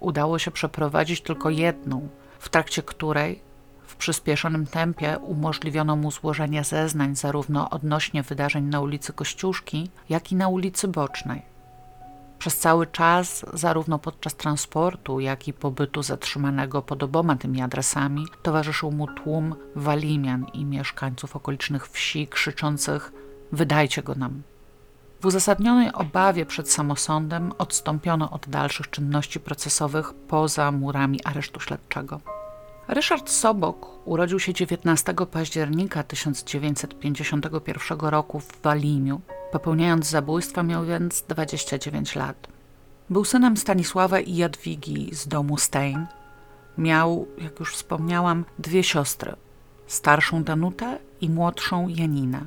Udało 0.00 0.38
się 0.38 0.50
przeprowadzić 0.50 1.20
tylko 1.20 1.50
jedną, 1.50 2.08
w 2.38 2.48
trakcie 2.48 2.82
której 2.82 3.42
w 3.86 3.96
przyspieszonym 3.96 4.66
tempie 4.66 5.18
umożliwiono 5.18 5.96
mu 5.96 6.10
złożenie 6.10 6.64
zeznań 6.64 7.16
zarówno 7.16 7.70
odnośnie 7.70 8.22
wydarzeń 8.22 8.64
na 8.64 8.80
ulicy 8.80 9.12
Kościuszki, 9.12 9.90
jak 10.08 10.32
i 10.32 10.36
na 10.36 10.48
ulicy 10.48 10.88
Bocznej. 10.88 11.42
Przez 12.38 12.58
cały 12.58 12.86
czas, 12.86 13.46
zarówno 13.52 13.98
podczas 13.98 14.34
transportu, 14.34 15.20
jak 15.20 15.48
i 15.48 15.52
pobytu 15.52 16.02
zatrzymanego 16.02 16.82
pod 16.82 17.02
oboma 17.02 17.36
tymi 17.36 17.62
adresami, 17.62 18.26
towarzyszył 18.42 18.92
mu 18.92 19.06
tłum 19.06 19.54
walimian 19.76 20.46
i 20.52 20.64
mieszkańców 20.64 21.36
okolicznych 21.36 21.88
wsi 21.88 22.26
krzyczących: 22.26 23.12
Wydajcie 23.52 24.02
go 24.02 24.14
nam! 24.14 24.42
W 25.22 25.26
uzasadnionej 25.26 25.92
obawie 25.92 26.46
przed 26.46 26.70
samosądem 26.70 27.52
odstąpiono 27.58 28.30
od 28.30 28.48
dalszych 28.48 28.90
czynności 28.90 29.40
procesowych 29.40 30.14
poza 30.14 30.72
murami 30.72 31.24
aresztu 31.24 31.60
śledczego. 31.60 32.20
Ryszard 32.88 33.30
Sobok 33.30 33.86
urodził 34.04 34.40
się 34.40 34.54
19 34.54 35.14
października 35.30 36.02
1951 36.02 37.98
roku 38.00 38.40
w 38.40 38.62
Walimiu. 38.62 39.20
Popełniając 39.52 40.06
zabójstwa 40.06 40.62
miał 40.62 40.84
więc 40.84 41.22
29 41.28 42.16
lat. 42.16 42.48
Był 43.10 43.24
synem 43.24 43.56
Stanisława 43.56 44.20
i 44.20 44.36
Jadwigi 44.36 45.14
z 45.14 45.28
domu 45.28 45.58
Stein. 45.58 46.06
Miał, 46.78 47.26
jak 47.38 47.60
już 47.60 47.74
wspomniałam, 47.74 48.44
dwie 48.58 48.84
siostry, 48.84 49.32
starszą 49.86 50.44
Danutę 50.44 50.98
i 51.20 51.30
młodszą 51.30 51.88
Janinę. 51.88 52.46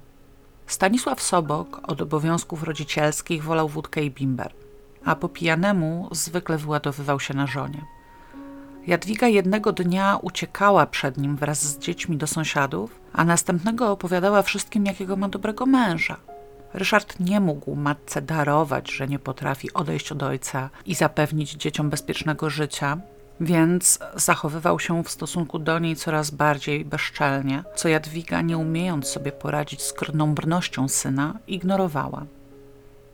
Stanisław 0.67 1.22
Sobok 1.22 1.81
od 1.88 2.01
obowiązków 2.01 2.63
rodzicielskich 2.63 3.43
wolał 3.43 3.69
wódkę 3.69 4.03
i 4.03 4.12
bimber, 4.12 4.53
a 5.05 5.15
po 5.15 5.29
pijanemu 5.29 6.10
zwykle 6.12 6.57
wyładowywał 6.57 7.19
się 7.19 7.34
na 7.34 7.48
żonie. 7.48 7.86
Jadwiga 8.88 9.27
jednego 9.27 9.72
dnia 9.72 10.17
uciekała 10.22 10.86
przed 10.86 11.17
nim 11.17 11.36
wraz 11.36 11.63
z 11.63 11.79
dziećmi 11.79 12.17
do 12.17 12.27
sąsiadów, 12.27 13.00
a 13.13 13.25
następnego 13.25 13.91
opowiadała 13.91 14.41
wszystkim, 14.41 14.86
jakiego 14.86 15.15
ma 15.15 15.29
dobrego 15.29 15.65
męża. 15.65 16.17
Ryszard 16.74 17.19
nie 17.19 17.39
mógł 17.39 17.75
matce 17.75 18.22
darować, 18.22 18.91
że 18.91 19.07
nie 19.07 19.19
potrafi 19.19 19.74
odejść 19.74 20.12
od 20.12 20.24
ojca 20.24 20.69
i 20.86 20.95
zapewnić 20.95 21.51
dzieciom 21.51 21.89
bezpiecznego 21.89 22.50
życia, 22.50 22.98
więc 23.39 24.00
zachowywał 24.15 24.80
się 24.80 25.04
w 25.04 25.10
stosunku 25.10 25.60
do 25.60 25.80
niej 25.80 25.96
coraz 25.96 26.32
bardziej 26.32 26.86
bezczelnie, 26.86 27.63
co 27.75 27.89
Jadwiga, 27.89 28.42
nie 28.42 28.58
umiejąc 28.58 29.08
sobie 29.08 29.32
poradzić 29.32 29.82
z 29.82 29.94
krnąbrnością 29.94 30.88
syna, 30.88 31.34
ignorowała. 31.48 32.25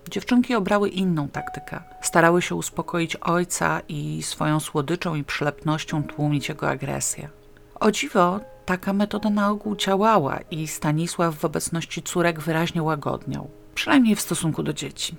Dziewczynki 0.10 0.56
obrały 0.56 0.90
inną 0.90 1.28
taktykę. 1.28 1.80
Starały 2.02 2.42
się 2.42 2.56
uspokoić 2.56 3.16
ojca 3.16 3.82
i 3.90 4.24
swoją 4.24 4.60
słodyczą 4.60 5.16
i 5.16 5.24
przylepnością 5.24 6.04
tłumić 6.04 6.50
jego 6.50 6.70
agresję. 6.70 7.30
O 7.76 7.92
dziwo, 7.92 8.40
taka 8.66 8.94
metoda 8.94 9.30
na 9.30 9.50
ogół 9.50 9.76
działała 9.76 10.40
i 10.52 10.68
Stanisław 10.68 11.36
w 11.36 11.46
obecności 11.46 12.04
córek 12.04 12.40
wyraźnie 12.40 12.84
łagodniał, 12.84 13.50
przynajmniej 13.76 14.16
w 14.16 14.22
stosunku 14.22 14.64
do 14.64 14.74
dzieci. 14.74 15.16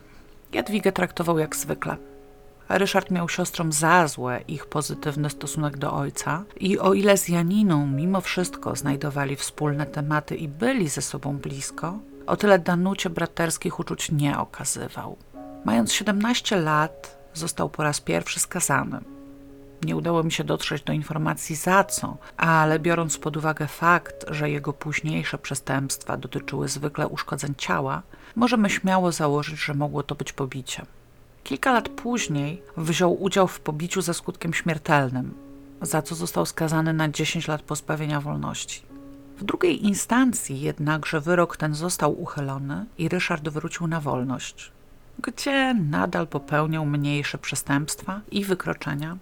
Jadwigę 0.53 0.93
traktował 0.93 1.39
jak 1.39 1.57
zwykle. 1.57 1.97
Ryszard 2.69 3.11
miał 3.11 3.29
siostrom 3.29 3.73
za 3.73 4.09
złe 4.09 4.41
ich 4.49 4.67
pozytywny 4.67 5.31
stosunek 5.31 5.77
do 5.77 5.93
ojca 5.93 6.45
i 6.61 6.79
o 6.79 6.95
ile 6.95 7.17
z 7.17 7.29
Janiną 7.29 7.87
mimo 7.87 8.21
wszystko 8.21 8.77
znajdowali 8.77 9.37
wspólne 9.37 9.87
tematy 9.87 10.37
i 10.37 10.49
byli 10.49 10.89
ze 10.89 11.03
sobą 11.03 11.37
blisko, 11.37 11.99
o 12.27 12.37
tyle 12.37 12.59
Danucie 12.59 13.11
braterskich 13.11 13.81
uczuć 13.81 14.11
nie 14.11 14.39
okazywał. 14.39 15.17
Mając 15.65 15.93
17 15.93 16.57
lat, 16.57 17.19
został 17.35 17.69
po 17.69 17.83
raz 17.83 18.01
pierwszy 18.01 18.41
skazany. 18.41 19.01
Nie 19.85 19.97
udało 19.97 20.23
mi 20.23 20.33
się 20.33 20.45
dotrzeć 20.45 20.83
do 20.83 20.93
informacji 20.93 21.57
za 21.57 21.85
co, 21.85 22.17
ale 22.37 22.79
biorąc 22.79 23.19
pod 23.19 23.37
uwagę 23.37 23.67
fakt, 23.67 24.25
że 24.29 24.51
jego 24.51 24.73
późniejsze 24.73 25.39
przestępstwa 25.39 26.17
dotyczyły 26.17 26.69
zwykle 26.69 27.09
uszkodzeń 27.09 27.55
ciała, 27.57 28.03
możemy 28.37 28.71
śmiało 28.71 29.13
założyć, 29.13 29.61
że 29.61 29.75
mogło 29.75 30.03
to 30.03 30.15
być 30.15 30.33
pobicie. 30.33 30.87
Kilka 31.45 31.73
lat 31.73 31.89
później 31.89 32.63
wziął 32.77 33.23
udział 33.23 33.49
w 33.49 33.61
pobiciu 33.61 34.03
ze 34.03 34.15
skutkiem 34.15 34.55
śmiertelnym, 34.55 35.35
za 35.81 36.03
co 36.03 36.15
został 36.15 36.47
skazany 36.47 36.93
na 36.93 37.09
10 37.09 37.49
lat 37.49 37.63
pozbawienia 37.63 38.21
wolności. 38.21 38.83
W 39.39 39.45
drugiej 39.45 39.85
instancji 39.85 40.61
jednakże 40.61 41.21
wyrok 41.21 41.57
ten 41.57 41.75
został 41.75 42.23
uchylony 42.23 42.87
i 42.99 43.09
Ryszard 43.09 43.49
wrócił 43.49 43.87
na 43.87 44.01
wolność, 44.01 44.73
gdzie 45.19 45.75
nadal 45.75 46.27
popełniał 46.27 46.87
mniejsze 46.87 47.39
przestępstwa 47.39 48.21
i 48.31 48.45
wykroczenia, 48.45 49.17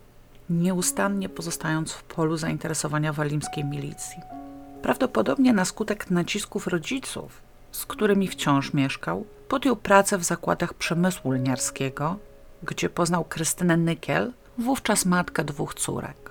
nieustannie 0.51 1.29
pozostając 1.29 1.93
w 1.93 2.03
polu 2.03 2.37
zainteresowania 2.37 3.13
walimskiej 3.13 3.65
milicji. 3.65 4.19
Prawdopodobnie 4.83 5.53
na 5.53 5.65
skutek 5.65 6.11
nacisków 6.11 6.67
rodziców, 6.67 7.43
z 7.73 7.87
którymi 7.87 8.29
wciąż 8.29 8.75
mieszkał, 8.75 9.25
podjął 9.49 9.77
pracę 9.77 10.19
w 10.19 10.25
zakładach 10.25 10.75
przemysłu 10.75 11.33
lniarskiego, 11.33 12.17
gdzie 12.63 12.89
poznał 12.89 13.25
Krystynę 13.25 13.77
Nykiel, 13.77 14.33
wówczas 14.59 15.07
matkę 15.07 15.45
dwóch 15.45 15.75
córek. 15.75 16.31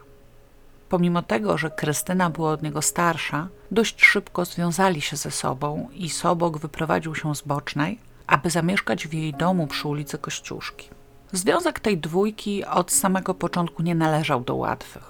Pomimo 0.89 1.21
tego, 1.21 1.57
że 1.57 1.71
Krystyna 1.71 2.29
była 2.29 2.51
od 2.51 2.63
niego 2.63 2.81
starsza, 2.81 3.47
dość 3.71 4.05
szybko 4.05 4.45
związali 4.45 5.01
się 5.01 5.17
ze 5.17 5.31
sobą 5.31 5.89
i 5.93 6.09
Sobok 6.09 6.57
wyprowadził 6.57 7.15
się 7.15 7.35
z 7.35 7.41
Bocznej, 7.41 7.99
aby 8.27 8.49
zamieszkać 8.49 9.07
w 9.07 9.13
jej 9.13 9.33
domu 9.33 9.67
przy 9.67 9.87
ulicy 9.87 10.17
Kościuszki. 10.17 10.89
Związek 11.31 11.79
tej 11.79 11.97
dwójki 11.97 12.65
od 12.65 12.91
samego 12.91 13.33
początku 13.33 13.83
nie 13.83 13.95
należał 13.95 14.41
do 14.41 14.55
łatwych. 14.55 15.08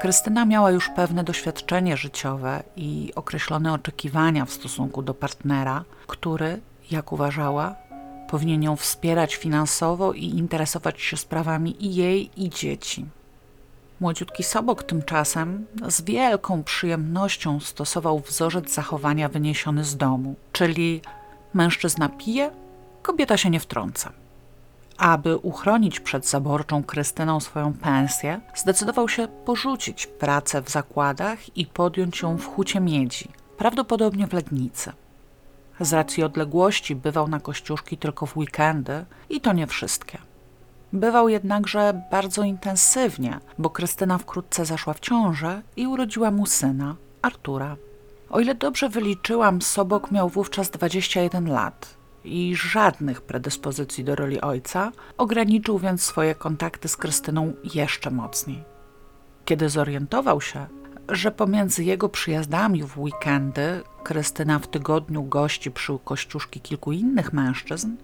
Krystyna 0.00 0.44
miała 0.44 0.70
już 0.70 0.88
pewne 0.88 1.24
doświadczenie 1.24 1.96
życiowe 1.96 2.62
i 2.76 3.12
określone 3.14 3.72
oczekiwania 3.72 4.44
w 4.44 4.52
stosunku 4.52 5.02
do 5.02 5.14
partnera, 5.14 5.84
który, 6.06 6.60
jak 6.90 7.12
uważała, 7.12 7.74
powinien 8.30 8.62
ją 8.62 8.76
wspierać 8.76 9.34
finansowo 9.34 10.12
i 10.12 10.24
interesować 10.24 11.00
się 11.00 11.16
sprawami 11.16 11.86
i 11.86 11.94
jej, 11.94 12.30
i 12.36 12.50
dzieci. 12.50 13.06
Młodziutki 14.00 14.42
Sobok 14.42 14.82
tymczasem 14.82 15.66
z 15.88 16.02
wielką 16.02 16.64
przyjemnością 16.64 17.60
stosował 17.60 18.20
wzorzec 18.20 18.74
zachowania 18.74 19.28
wyniesiony 19.28 19.84
z 19.84 19.96
domu, 19.96 20.34
czyli 20.52 21.00
mężczyzna 21.54 22.08
pije, 22.08 22.50
kobieta 23.02 23.36
się 23.36 23.50
nie 23.50 23.60
wtrąca. 23.60 24.12
Aby 25.00 25.36
uchronić 25.36 26.00
przed 26.00 26.28
zaborczą 26.28 26.82
Krystyną 26.82 27.40
swoją 27.40 27.72
pensję, 27.72 28.40
zdecydował 28.54 29.08
się 29.08 29.28
porzucić 29.28 30.06
pracę 30.06 30.62
w 30.62 30.70
zakładach 30.70 31.56
i 31.56 31.66
podjąć 31.66 32.22
ją 32.22 32.36
w 32.36 32.46
hucie 32.46 32.80
miedzi, 32.80 33.28
prawdopodobnie 33.58 34.26
w 34.26 34.32
Legnicy. 34.32 34.92
Z 35.80 35.92
racji 35.92 36.22
odległości 36.22 36.94
bywał 36.94 37.28
na 37.28 37.40
Kościuszki 37.40 37.96
tylko 37.96 38.26
w 38.26 38.36
weekendy 38.36 39.04
i 39.30 39.40
to 39.40 39.52
nie 39.52 39.66
wszystkie. 39.66 40.18
Bywał 40.92 41.28
jednakże 41.28 42.02
bardzo 42.10 42.42
intensywnie, 42.42 43.40
bo 43.58 43.70
Krystyna 43.70 44.18
wkrótce 44.18 44.64
zaszła 44.64 44.94
w 44.94 45.00
ciążę 45.00 45.62
i 45.76 45.86
urodziła 45.86 46.30
mu 46.30 46.46
syna, 46.46 46.96
Artura. 47.22 47.76
O 48.30 48.40
ile 48.40 48.54
dobrze 48.54 48.88
wyliczyłam, 48.88 49.62
Sobok 49.62 50.10
miał 50.10 50.28
wówczas 50.28 50.70
21 50.70 51.52
lat 51.52 51.99
i 52.24 52.54
żadnych 52.56 53.22
predyspozycji 53.22 54.04
do 54.04 54.14
roli 54.14 54.40
ojca, 54.40 54.92
ograniczył 55.18 55.78
więc 55.78 56.02
swoje 56.02 56.34
kontakty 56.34 56.88
z 56.88 56.96
Krystyną 56.96 57.52
jeszcze 57.74 58.10
mocniej. 58.10 58.64
Kiedy 59.44 59.68
zorientował 59.68 60.40
się, 60.40 60.66
że 61.08 61.30
pomiędzy 61.30 61.84
jego 61.84 62.08
przyjazdami 62.08 62.82
w 62.82 62.98
weekendy 62.98 63.82
Krystyna 64.02 64.58
w 64.58 64.66
tygodniu 64.66 65.22
gości 65.22 65.70
przy 65.70 65.98
kościuszki 66.04 66.60
kilku 66.60 66.92
innych 66.92 67.32
mężczyzn, 67.32 67.96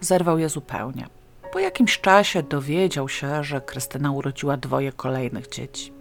zerwał 0.00 0.38
je 0.38 0.48
zupełnie. 0.48 1.06
Po 1.52 1.58
jakimś 1.58 2.00
czasie 2.00 2.42
dowiedział 2.42 3.08
się, 3.08 3.44
że 3.44 3.60
Krystyna 3.60 4.12
urodziła 4.12 4.56
dwoje 4.56 4.92
kolejnych 4.92 5.48
dzieci. 5.48 5.99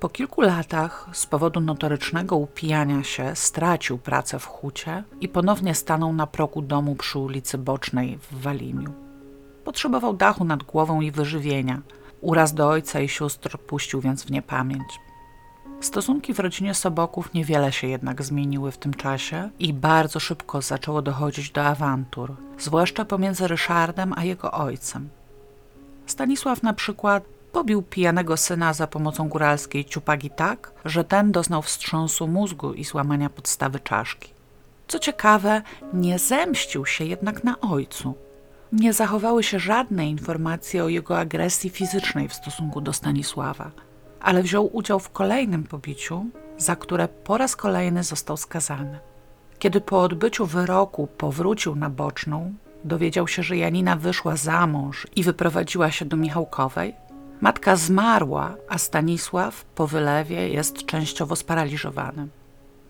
Po 0.00 0.08
kilku 0.08 0.40
latach 0.40 1.08
z 1.12 1.26
powodu 1.26 1.60
notorycznego 1.60 2.36
upijania 2.36 3.04
się 3.04 3.36
stracił 3.36 3.98
pracę 3.98 4.38
w 4.38 4.46
hucie 4.46 5.04
i 5.20 5.28
ponownie 5.28 5.74
stanął 5.74 6.12
na 6.12 6.26
progu 6.26 6.62
domu 6.62 6.94
przy 6.94 7.18
ulicy 7.18 7.58
Bocznej 7.58 8.18
w 8.18 8.40
Walimiu. 8.42 8.92
Potrzebował 9.64 10.14
dachu 10.16 10.44
nad 10.44 10.62
głową 10.62 11.00
i 11.00 11.10
wyżywienia. 11.10 11.80
Uraz 12.20 12.54
do 12.54 12.68
ojca 12.68 13.00
i 13.00 13.08
sióstr 13.08 13.58
puścił 13.58 14.00
więc 14.00 14.24
w 14.24 14.30
niepamięć. 14.30 15.00
Stosunki 15.80 16.34
w 16.34 16.40
rodzinie 16.40 16.74
Soboków 16.74 17.34
niewiele 17.34 17.72
się 17.72 17.86
jednak 17.86 18.22
zmieniły 18.22 18.72
w 18.72 18.78
tym 18.78 18.94
czasie 18.94 19.50
i 19.58 19.72
bardzo 19.74 20.20
szybko 20.20 20.62
zaczęło 20.62 21.02
dochodzić 21.02 21.50
do 21.50 21.64
awantur, 21.64 22.36
zwłaszcza 22.58 23.04
pomiędzy 23.04 23.48
Ryszardem 23.48 24.12
a 24.16 24.24
jego 24.24 24.52
ojcem. 24.52 25.08
Stanisław 26.06 26.62
na 26.62 26.72
przykład 26.72 27.24
pobił 27.52 27.82
pijanego 27.82 28.36
syna 28.36 28.72
za 28.72 28.86
pomocą 28.86 29.28
góralskiej 29.28 29.84
ciupagi 29.84 30.30
tak, 30.30 30.72
że 30.84 31.04
ten 31.04 31.32
doznał 31.32 31.62
wstrząsu 31.62 32.28
mózgu 32.28 32.72
i 32.72 32.84
złamania 32.84 33.30
podstawy 33.30 33.80
czaszki. 33.80 34.32
Co 34.88 34.98
ciekawe, 34.98 35.62
nie 35.92 36.18
zemścił 36.18 36.86
się 36.86 37.04
jednak 37.04 37.44
na 37.44 37.60
ojcu. 37.60 38.14
Nie 38.72 38.92
zachowały 38.92 39.42
się 39.42 39.58
żadne 39.58 40.08
informacje 40.08 40.84
o 40.84 40.88
jego 40.88 41.18
agresji 41.18 41.70
fizycznej 41.70 42.28
w 42.28 42.34
stosunku 42.34 42.80
do 42.80 42.92
Stanisława– 42.92 43.70
ale 44.20 44.42
wziął 44.42 44.76
udział 44.76 45.00
w 45.00 45.10
kolejnym 45.10 45.64
pobiciu, 45.64 46.26
za 46.58 46.76
które 46.76 47.08
po 47.08 47.38
raz 47.38 47.56
kolejny 47.56 48.04
został 48.04 48.36
skazany. 48.36 48.98
Kiedy 49.58 49.80
po 49.80 50.02
odbyciu 50.02 50.46
wyroku 50.46 51.06
powrócił 51.06 51.76
na 51.76 51.90
boczną, 51.90 52.54
dowiedział 52.84 53.28
się, 53.28 53.42
że 53.42 53.56
Janina 53.56 53.96
wyszła 53.96 54.36
za 54.36 54.66
mąż 54.66 55.06
i 55.16 55.22
wyprowadziła 55.22 55.90
się 55.90 56.04
do 56.04 56.16
Michałkowej. 56.16 56.94
Matka 57.40 57.76
zmarła, 57.76 58.56
a 58.68 58.78
Stanisław 58.78 59.64
po 59.64 59.86
wylewie 59.86 60.48
jest 60.48 60.86
częściowo 60.86 61.36
sparaliżowany. 61.36 62.28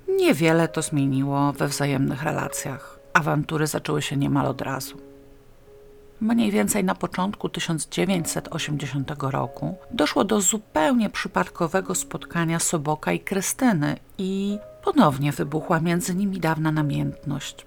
Niewiele 0.08 0.68
to 0.68 0.82
zmieniło 0.82 1.52
we 1.52 1.68
wzajemnych 1.68 2.22
relacjach. 2.22 2.98
Awantury 3.12 3.66
zaczęły 3.66 4.02
się 4.02 4.16
niemal 4.16 4.46
od 4.46 4.60
razu. 4.62 4.96
Mniej 6.20 6.50
więcej 6.50 6.84
na 6.84 6.94
początku 6.94 7.48
1980 7.48 9.12
roku 9.20 9.74
doszło 9.90 10.24
do 10.24 10.40
zupełnie 10.40 11.10
przypadkowego 11.10 11.94
spotkania 11.94 12.58
Soboka 12.58 13.12
i 13.12 13.20
Krystyny 13.20 13.96
i 14.18 14.58
ponownie 14.84 15.32
wybuchła 15.32 15.80
między 15.80 16.14
nimi 16.14 16.40
dawna 16.40 16.72
namiętność. 16.72 17.64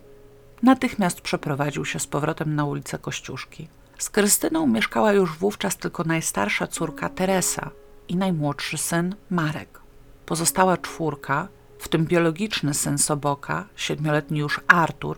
Natychmiast 0.63 1.21
przeprowadził 1.21 1.85
się 1.85 1.99
z 1.99 2.07
powrotem 2.07 2.55
na 2.55 2.65
ulicę 2.65 2.97
Kościuszki. 2.97 3.67
Z 4.03 4.09
Krystyną 4.09 4.67
mieszkała 4.67 5.11
już 5.11 5.37
wówczas 5.37 5.77
tylko 5.77 6.03
najstarsza 6.03 6.67
córka 6.67 7.09
Teresa 7.09 7.69
i 8.07 8.15
najmłodszy 8.15 8.77
syn 8.77 9.15
Marek. 9.29 9.79
Pozostała 10.25 10.77
czwórka, 10.77 11.47
w 11.79 11.87
tym 11.87 12.05
biologiczny 12.05 12.73
syn 12.73 12.97
Soboka, 12.97 13.65
siedmioletni 13.75 14.39
już 14.39 14.61
Artur, 14.67 15.17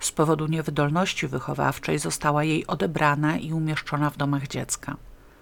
z 0.00 0.12
powodu 0.12 0.46
niewydolności 0.46 1.28
wychowawczej 1.28 1.98
została 1.98 2.44
jej 2.44 2.66
odebrana 2.66 3.36
i 3.36 3.52
umieszczona 3.52 4.10
w 4.10 4.16
domach 4.16 4.48
dziecka. 4.48 4.96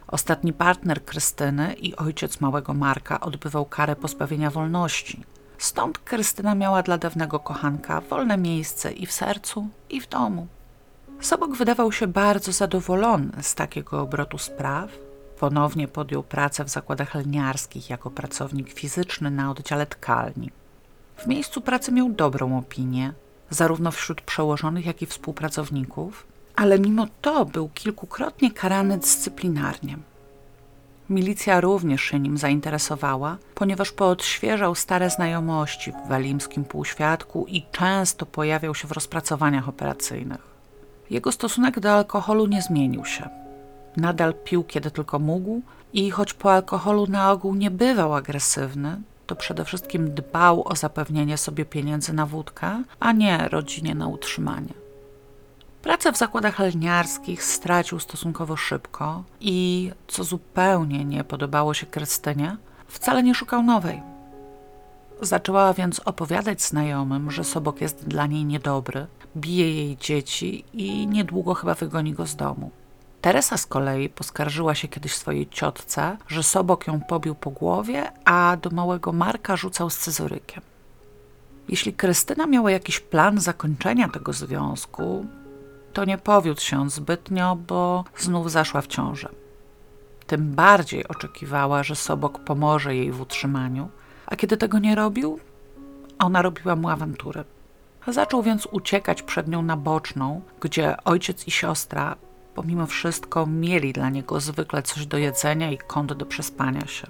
Ostatni 0.07 0.53
partner 0.53 1.05
Krystyny 1.05 1.75
i 1.75 1.97
ojciec 1.97 2.41
małego 2.41 2.75
Marka 2.75 3.21
odbywał 3.21 3.65
karę 3.65 3.97
pozbawienia 3.97 4.51
wolności. 4.51 5.25
Stąd 5.59 5.99
Krystyna 5.99 6.55
miała 6.55 6.83
dla 6.83 6.99
dawnego 6.99 7.41
kochanka 7.41 8.01
wolne 8.01 8.39
miejsce 8.39 8.93
i 8.93 9.07
w 9.07 9.13
sercu, 9.13 9.69
i 9.91 10.01
w 10.01 10.09
domu. 10.09 10.47
Sobok 11.21 11.57
wydawał 11.57 11.93
się 11.93 12.07
bardzo 12.07 12.53
zadowolony 12.53 13.31
z 13.43 13.55
takiego 13.55 14.01
obrotu 14.01 14.39
spraw. 14.39 14.91
Ponownie 15.39 15.89
podjął 15.89 16.23
pracę 16.23 16.65
w 16.65 16.69
zakładach 16.69 17.15
lniarskich 17.15 17.91
jako 17.91 18.11
pracownik 18.11 18.73
fizyczny 18.73 19.31
na 19.31 19.51
oddziale 19.51 19.87
tkalni. 19.87 20.51
W 21.17 21.27
miejscu 21.27 21.61
pracy 21.61 21.93
miał 21.93 22.09
dobrą 22.09 22.59
opinię, 22.59 23.13
zarówno 23.51 23.91
wśród 23.91 24.21
przełożonych, 24.21 24.87
jak 24.87 25.03
i 25.03 25.07
współpracowników, 25.07 26.27
ale 26.57 26.79
mimo 26.79 27.07
to 27.21 27.45
był 27.45 27.69
kilkukrotnie 27.69 28.51
karany 28.51 28.99
dyscyplinarnie. 28.99 29.99
Milicja 31.11 31.61
również 31.61 32.03
się 32.03 32.21
nim 32.21 32.39
zainteresowała, 32.39 33.37
ponieważ 33.55 33.93
poodświeżał 33.93 34.75
stare 34.75 35.11
znajomości 35.11 35.93
w 35.93 36.09
walimskim 36.09 36.65
półświadku 36.65 37.47
i 37.49 37.63
często 37.73 38.27
pojawiał 38.27 38.75
się 38.75 38.89
w 38.89 38.93
rozpracowaniach 38.93 39.69
operacyjnych. 39.69 40.50
Jego 41.11 41.33
stosunek 41.33 41.81
do 41.81 41.93
alkoholu 41.93 42.47
nie 42.47 42.63
zmienił 42.63 43.05
się. 43.05 43.29
Nadal 43.97 44.35
pił 44.45 44.65
kiedy 44.65 44.91
tylko 44.91 45.19
mógł 45.19 45.63
i 45.93 46.11
choć 46.11 46.35
po 46.35 46.53
alkoholu 46.53 47.07
na 47.07 47.33
ogół 47.33 47.55
nie 47.55 47.71
bywał 47.71 48.15
agresywny, 48.15 49.01
to 49.27 49.37
przede 49.37 49.65
wszystkim 49.65 50.15
dbał 50.15 50.69
o 50.69 50.77
zapewnienie 50.77 51.37
sobie 51.37 51.65
pieniędzy 51.65 52.13
na 52.13 52.27
wódkę, 52.27 52.83
a 53.01 53.13
nie 53.13 53.49
rodzinie 53.49 53.95
na 53.95 54.07
utrzymanie. 54.07 54.75
Pracę 55.83 56.13
w 56.13 56.17
zakładach 56.17 56.59
lniarskich 56.59 57.45
stracił 57.45 57.99
stosunkowo 57.99 58.57
szybko 58.57 59.23
i, 59.41 59.91
co 60.07 60.25
zupełnie 60.25 61.05
nie 61.05 61.25
podobało 61.25 61.75
się 61.75 61.87
Krystynie, 61.87 62.57
wcale 62.87 63.23
nie 63.23 63.35
szukał 63.35 63.63
nowej. 63.63 64.03
Zaczęła 65.23 65.75
więc 65.75 66.01
opowiadać 66.01 66.63
znajomym, 66.63 67.31
że 67.31 67.45
Sobok 67.45 67.81
jest 67.81 68.09
dla 68.09 68.27
niej 68.27 68.45
niedobry, 68.45 69.07
bije 69.37 69.75
jej 69.75 69.97
dzieci 69.97 70.65
i 70.73 71.07
niedługo 71.07 71.55
chyba 71.55 71.75
wygoni 71.75 72.13
go 72.13 72.27
z 72.27 72.37
domu. 72.37 72.71
Teresa 73.21 73.57
z 73.57 73.67
kolei 73.67 74.09
poskarżyła 74.09 74.75
się 74.75 74.89
kiedyś 74.89 75.15
swojej 75.15 75.49
ciotce, 75.49 76.17
że 76.29 76.43
Sobok 76.43 76.87
ją 76.87 77.01
pobił 77.01 77.35
po 77.35 77.51
głowie, 77.51 78.13
a 78.25 78.57
do 78.63 78.71
małego 78.71 79.13
Marka 79.13 79.57
rzucał 79.57 79.91
scyzorykiem. 79.91 80.63
Jeśli 81.69 81.93
Krystyna 81.93 82.47
miała 82.47 82.71
jakiś 82.71 83.01
plan 83.01 83.41
zakończenia 83.41 84.09
tego 84.09 84.33
związku, 84.33 85.27
to 85.93 86.05
nie 86.05 86.19
powiódł 86.19 86.61
się 86.61 86.81
on 86.81 86.91
zbytnio, 86.91 87.57
bo 87.57 88.05
znów 88.19 88.51
zaszła 88.51 88.81
w 88.81 88.87
ciążę. 88.87 89.29
Tym 90.27 90.55
bardziej 90.55 91.09
oczekiwała, 91.09 91.83
że 91.83 91.97
Sobok 91.97 92.39
pomoże 92.39 92.97
jej 92.97 93.13
w 93.13 93.21
utrzymaniu, 93.21 93.89
a 94.31 94.37
kiedy 94.37 94.57
tego 94.57 94.79
nie 94.79 94.95
robił, 94.95 95.39
ona 96.19 96.43
robiła 96.43 96.77
mu 96.77 96.89
awantury. 96.89 97.45
Zaczął 98.09 98.43
więc 98.43 98.67
uciekać 98.67 99.23
przed 99.23 99.49
nią 99.49 99.63
na 99.63 99.77
boczną, 99.77 100.41
gdzie 100.61 100.97
ojciec 101.05 101.47
i 101.47 101.51
siostra 101.51 102.17
pomimo 102.55 102.87
wszystko 102.87 103.47
mieli 103.47 103.93
dla 103.93 104.11
niego 104.11 104.41
zwykle 104.41 104.83
coś 104.83 105.07
do 105.07 105.19
jedzenia 105.19 105.71
i 105.71 105.79
kąt 105.79 106.13
do 106.13 106.27
przespania 106.27 106.87
się. 106.87 107.07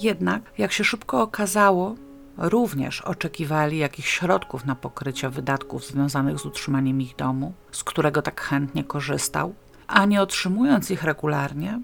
Jednak, 0.00 0.42
jak 0.58 0.72
się 0.72 0.84
szybko 0.84 1.22
okazało, 1.22 1.94
również 2.38 3.00
oczekiwali 3.00 3.78
jakichś 3.78 4.10
środków 4.10 4.64
na 4.64 4.74
pokrycie 4.74 5.30
wydatków 5.30 5.86
związanych 5.86 6.38
z 6.38 6.46
utrzymaniem 6.46 7.00
ich 7.00 7.16
domu, 7.16 7.52
z 7.72 7.84
którego 7.84 8.22
tak 8.22 8.40
chętnie 8.40 8.84
korzystał, 8.84 9.54
a 9.86 10.04
nie 10.04 10.22
otrzymując 10.22 10.90
ich 10.90 11.04
regularnie, 11.04 11.80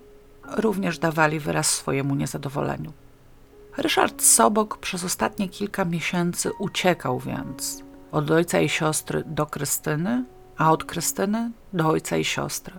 również 0.56 0.98
dawali 0.98 1.40
wyraz 1.40 1.70
swojemu 1.70 2.14
niezadowoleniu. 2.14 2.92
Ryszard 3.76 4.22
Sobok 4.22 4.78
przez 4.78 5.04
ostatnie 5.04 5.48
kilka 5.48 5.84
miesięcy 5.84 6.50
uciekał 6.58 7.18
więc 7.18 7.82
od 8.12 8.30
ojca 8.30 8.60
i 8.60 8.68
siostry 8.68 9.22
do 9.26 9.46
Krystyny, 9.46 10.24
a 10.56 10.72
od 10.72 10.84
Krystyny 10.84 11.50
do 11.72 11.88
ojca 11.88 12.16
i 12.16 12.24
siostry. 12.24 12.74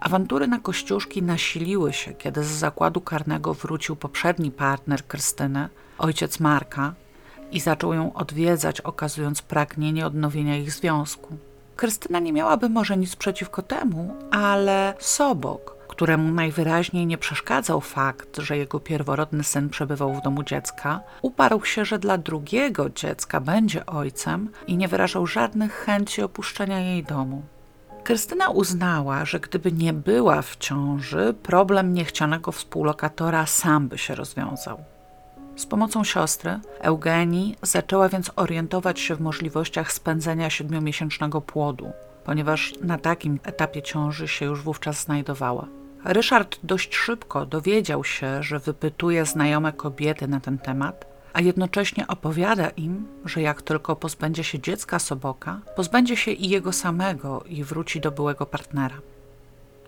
Awantury 0.00 0.46
na 0.46 0.58
Kościuszki 0.58 1.22
nasiliły 1.22 1.92
się, 1.92 2.14
kiedy 2.14 2.44
z 2.44 2.46
zakładu 2.46 3.00
karnego 3.00 3.54
wrócił 3.54 3.96
poprzedni 3.96 4.50
partner 4.50 5.06
Krystyny, 5.06 5.68
ojciec 5.98 6.40
Marka, 6.40 6.94
i 7.52 7.60
zaczął 7.60 7.94
ją 7.94 8.12
odwiedzać, 8.12 8.80
okazując 8.80 9.42
pragnienie 9.42 10.06
odnowienia 10.06 10.56
ich 10.56 10.72
związku. 10.72 11.36
Krystyna 11.76 12.18
nie 12.18 12.32
miałaby 12.32 12.68
może 12.68 12.96
nic 12.96 13.16
przeciwko 13.16 13.62
temu, 13.62 14.16
ale 14.30 14.94
Sobok, 14.98 15.69
któremu 16.00 16.32
najwyraźniej 16.32 17.06
nie 17.06 17.18
przeszkadzał 17.18 17.80
fakt, 17.80 18.36
że 18.36 18.56
jego 18.56 18.80
pierworodny 18.80 19.44
syn 19.44 19.68
przebywał 19.68 20.14
w 20.14 20.22
domu 20.22 20.42
dziecka, 20.42 21.00
uparł 21.22 21.64
się, 21.64 21.84
że 21.84 21.98
dla 21.98 22.18
drugiego 22.18 22.90
dziecka 22.90 23.40
będzie 23.40 23.86
ojcem 23.86 24.48
i 24.66 24.76
nie 24.76 24.88
wyrażał 24.88 25.26
żadnych 25.26 25.72
chęci 25.72 26.22
opuszczenia 26.22 26.80
jej 26.80 27.04
domu. 27.04 27.42
Krystyna 28.04 28.48
uznała, 28.48 29.24
że 29.24 29.40
gdyby 29.40 29.72
nie 29.72 29.92
była 29.92 30.42
w 30.42 30.56
ciąży, 30.56 31.34
problem 31.42 31.92
niechcianego 31.92 32.52
współlokatora 32.52 33.46
sam 33.46 33.88
by 33.88 33.98
się 33.98 34.14
rozwiązał. 34.14 34.84
Z 35.56 35.66
pomocą 35.66 36.04
siostry, 36.04 36.58
Eugenii, 36.78 37.56
zaczęła 37.62 38.08
więc 38.08 38.30
orientować 38.36 39.00
się 39.00 39.14
w 39.14 39.20
możliwościach 39.20 39.92
spędzenia 39.92 40.50
siedmiomiesięcznego 40.50 41.40
płodu, 41.40 41.92
ponieważ 42.24 42.74
na 42.82 42.98
takim 42.98 43.40
etapie 43.42 43.82
ciąży 43.82 44.28
się 44.28 44.46
już 44.46 44.62
wówczas 44.62 45.02
znajdowała. 45.02 45.79
Ryszard 46.04 46.58
dość 46.62 46.94
szybko 46.94 47.46
dowiedział 47.46 48.04
się, 48.04 48.42
że 48.42 48.58
wypytuje 48.58 49.26
znajome 49.26 49.72
kobiety 49.72 50.28
na 50.28 50.40
ten 50.40 50.58
temat, 50.58 51.06
a 51.32 51.40
jednocześnie 51.40 52.06
opowiada 52.06 52.68
im, 52.68 53.06
że 53.24 53.42
jak 53.42 53.62
tylko 53.62 53.96
pozbędzie 53.96 54.44
się 54.44 54.58
dziecka 54.58 54.98
Soboka, 54.98 55.60
pozbędzie 55.76 56.16
się 56.16 56.30
i 56.30 56.48
jego 56.48 56.72
samego 56.72 57.44
i 57.48 57.64
wróci 57.64 58.00
do 58.00 58.10
byłego 58.10 58.46
partnera. 58.46 59.00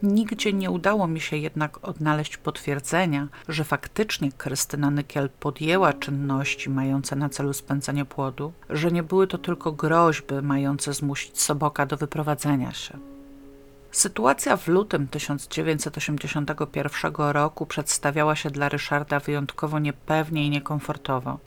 Nigdzie 0.03 0.53
nie 0.53 0.71
udało 0.71 1.09
mi 1.09 1.21
się 1.21 1.37
jednak 1.37 1.89
odnaleźć 1.89 2.37
potwierdzenia, 2.37 3.29
że 3.49 3.65
faktycznie 3.65 4.33
Krystyna 4.33 4.91
Nykiel 4.91 5.31
podjęła 5.41 5.93
czynności 5.93 6.71
mające 6.71 7.17
na 7.17 7.29
celu 7.29 7.53
spędzenie 7.53 8.05
płodu, 8.05 8.53
że 8.71 8.93
nie 8.93 9.03
były 9.03 9.27
to 9.27 9.39
tylko 9.39 9.73
groźby 9.73 10.35
mające 10.43 10.93
zmusić 10.93 11.41
Soboka 11.41 11.87
do 11.87 11.97
wyprowadzenia 11.97 12.73
się. 12.73 13.12
Sytuacja 13.93 14.57
w 14.57 14.69
lutym 14.69 15.09
1981 15.09 17.13
roku 17.17 17.67
przedstawiała 17.67 18.37
się 18.37 18.51
dla 18.51 18.69
Ryszarda 18.69 19.21
wyjątkowo 19.21 19.79
niepewnie 19.79 20.47
i 20.47 20.51
niekomfortowo. 20.51 21.39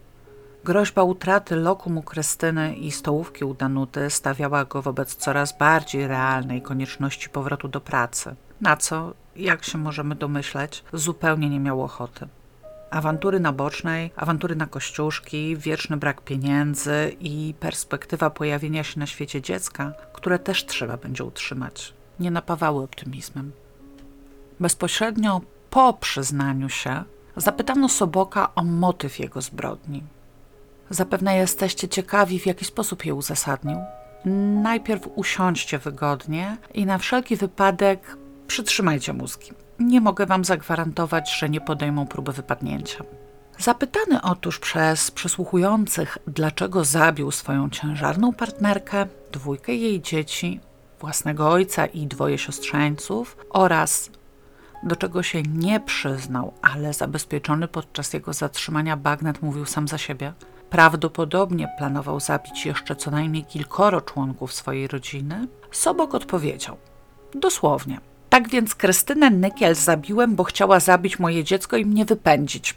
Groźba 0.64 1.04
utraty 1.04 1.56
lokum 1.56 1.98
u 1.98 2.02
Krystyny 2.02 2.76
i 2.76 2.92
stołówki 2.92 3.46
u 3.46 3.54
Danuty 3.54 4.10
stawiała 4.10 4.66
go 4.66 4.82
wobec 4.82 5.16
coraz 5.16 5.58
bardziej 5.58 6.08
realnej 6.08 6.62
konieczności 6.62 7.30
powrotu 7.30 7.68
do 7.68 7.82
pracy, 7.82 8.36
na 8.62 8.78
co, 8.78 9.14
jak 9.36 9.64
się 9.64 9.78
możemy 9.78 10.16
domyśleć, 10.16 10.84
zupełnie 10.94 11.50
nie 11.50 11.60
miał 11.60 11.84
ochoty. 11.84 12.28
Awantury 12.92 13.40
na 13.40 13.52
bocznej, 13.52 14.12
awantury 14.16 14.56
na 14.56 14.68
kościuszki, 14.68 15.58
wieczny 15.58 15.98
brak 15.98 16.22
pieniędzy 16.22 17.16
i 17.20 17.54
perspektywa 17.60 18.30
pojawienia 18.30 18.84
się 18.84 19.00
na 19.00 19.06
świecie 19.06 19.42
dziecka, 19.42 19.94
które 20.14 20.40
też 20.40 20.66
trzeba 20.66 20.98
będzie 20.98 21.24
utrzymać 21.24 21.94
nie 22.20 22.32
napawały 22.32 22.84
optymizmem. 22.84 23.52
Bezpośrednio 24.60 25.42
po 25.70 25.94
przyznaniu 25.94 26.70
się 26.70 27.04
zapytano 27.38 27.90
Soboka 27.90 28.56
o 28.56 28.64
motyw 28.64 29.20
jego 29.20 29.42
zbrodni. 29.42 30.04
Zapewne 30.90 31.36
jesteście 31.36 31.88
ciekawi, 31.88 32.40
w 32.40 32.46
jaki 32.46 32.66
sposób 32.66 33.06
je 33.06 33.14
uzasadnił. 33.14 33.78
Najpierw 34.64 35.10
usiądźcie 35.16 35.78
wygodnie 35.78 36.58
i 36.74 36.86
na 36.86 36.98
wszelki 36.98 37.36
wypadek 37.36 38.18
przytrzymajcie 38.48 39.14
mózgi. 39.14 39.52
Nie 39.80 40.02
mogę 40.02 40.26
wam 40.26 40.46
zagwarantować, 40.46 41.38
że 41.40 41.50
nie 41.50 41.62
podejmą 41.62 42.08
próby 42.08 42.32
wypadnięcia. 42.32 43.04
Zapytany 43.60 44.22
otóż 44.22 44.60
przez 44.60 45.12
przysłuchujących, 45.12 46.18
dlaczego 46.28 46.86
zabił 46.86 47.32
swoją 47.32 47.70
ciężarną 47.70 48.34
partnerkę, 48.34 49.08
dwójkę 49.32 49.76
jej 49.76 50.02
dzieci 50.02 50.60
własnego 51.06 51.50
ojca 51.50 51.86
i 51.86 52.08
dwoje 52.08 52.38
siostrzeńców 52.38 53.38
oraz 53.50 54.10
do 54.84 54.96
czego 54.96 55.24
się 55.24 55.42
nie 55.42 55.80
przyznał, 55.80 56.54
ale 56.62 56.94
zabezpieczony 56.94 57.68
podczas 57.68 58.14
jego 58.14 58.34
zatrzymania 58.34 58.98
bagnet 58.98 59.42
mówił 59.42 59.66
sam 59.66 59.88
za 59.88 59.98
siebie. 59.98 60.34
Prawdopodobnie 60.70 61.70
planował 61.78 62.20
zabić 62.20 62.66
jeszcze 62.66 62.96
co 62.96 63.12
najmniej 63.12 63.46
kilkoro 63.46 64.02
członków 64.02 64.54
swojej 64.54 64.88
rodziny. 64.88 65.48
Sobok 65.72 66.16
odpowiedział: 66.16 66.78
Dosłownie. 67.36 68.00
Tak 68.30 68.50
więc 68.50 68.76
Krystynę 68.76 69.30
Nykiel 69.30 69.76
zabiłem, 69.76 70.36
bo 70.36 70.44
chciała 70.44 70.80
zabić 70.80 71.20
moje 71.20 71.44
dziecko 71.44 71.78
i 71.78 71.86
mnie 71.86 72.06
wypędzić. 72.06 72.76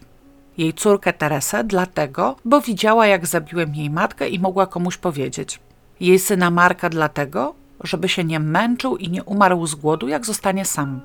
Jej 0.59 0.75
córkę 0.75 1.13
Teresę 1.13 1.65
dlatego, 1.65 2.37
bo 2.45 2.61
widziała, 2.61 3.07
jak 3.07 3.27
zabiłem 3.27 3.75
jej 3.75 3.91
matkę 3.91 4.29
i 4.29 4.39
mogła 4.39 4.67
komuś 4.67 4.97
powiedzieć. 4.97 5.61
Jej 6.01 6.19
syna 6.19 6.51
Marka 6.51 6.89
dlatego, 6.89 7.55
żeby 7.81 8.09
się 8.09 8.25
nie 8.25 8.41
męczył 8.41 8.97
i 8.97 9.09
nie 9.09 9.25
umarł 9.25 9.67
z 9.67 9.75
głodu, 9.75 10.09
jak 10.09 10.27
zostanie 10.27 10.65
sam. 10.65 11.01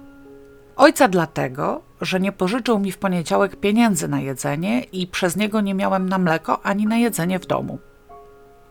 Ojca 0.76 1.08
dlatego, 1.08 1.82
że 2.02 2.20
nie 2.20 2.32
pożyczył 2.32 2.80
mi 2.80 2.92
w 2.92 2.98
poniedziałek 2.98 3.56
pieniędzy 3.56 4.08
na 4.08 4.22
jedzenie 4.22 4.84
i 4.84 5.08
przez 5.08 5.36
niego 5.36 5.62
nie 5.62 5.74
miałem 5.74 6.10
na 6.10 6.18
mleko 6.18 6.66
ani 6.66 6.88
na 6.88 6.98
jedzenie 6.98 7.40
w 7.40 7.46
domu. 7.46 7.80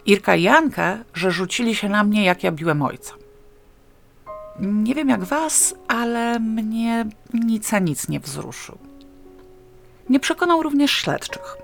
Irka 0.07 0.37
i 0.37 0.43
Jankę, 0.43 0.99
że 1.15 1.31
rzucili 1.31 1.75
się 1.75 1.89
na 1.89 2.05
mnie, 2.05 2.25
jak 2.25 2.45
ja 2.45 2.53
biłem 2.53 2.83
ojca. 2.83 3.15
Nie 4.61 4.95
wiem 4.95 5.09
jak 5.09 5.25
was, 5.25 5.75
ale 5.89 6.41
mnie 6.41 7.07
nic 7.35 7.75
a 7.75 7.79
nic 7.79 8.09
nie 8.09 8.21
wzruszył. 8.21 8.79
Nie 10.09 10.21
przekonał 10.21 10.63
również 10.63 10.91
śledczych. 10.91 11.57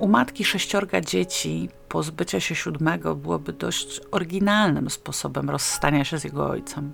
U 0.00 0.08
matki 0.08 0.44
sześciorga 0.44 1.00
dzieci 1.00 1.68
pozbycie 1.88 2.40
się 2.40 2.54
siódmego 2.54 3.16
byłoby 3.16 3.52
dość 3.52 4.00
oryginalnym 4.10 4.90
sposobem 4.90 5.50
rozstania 5.50 6.04
się 6.04 6.18
z 6.18 6.24
jego 6.24 6.46
ojcem. 6.48 6.92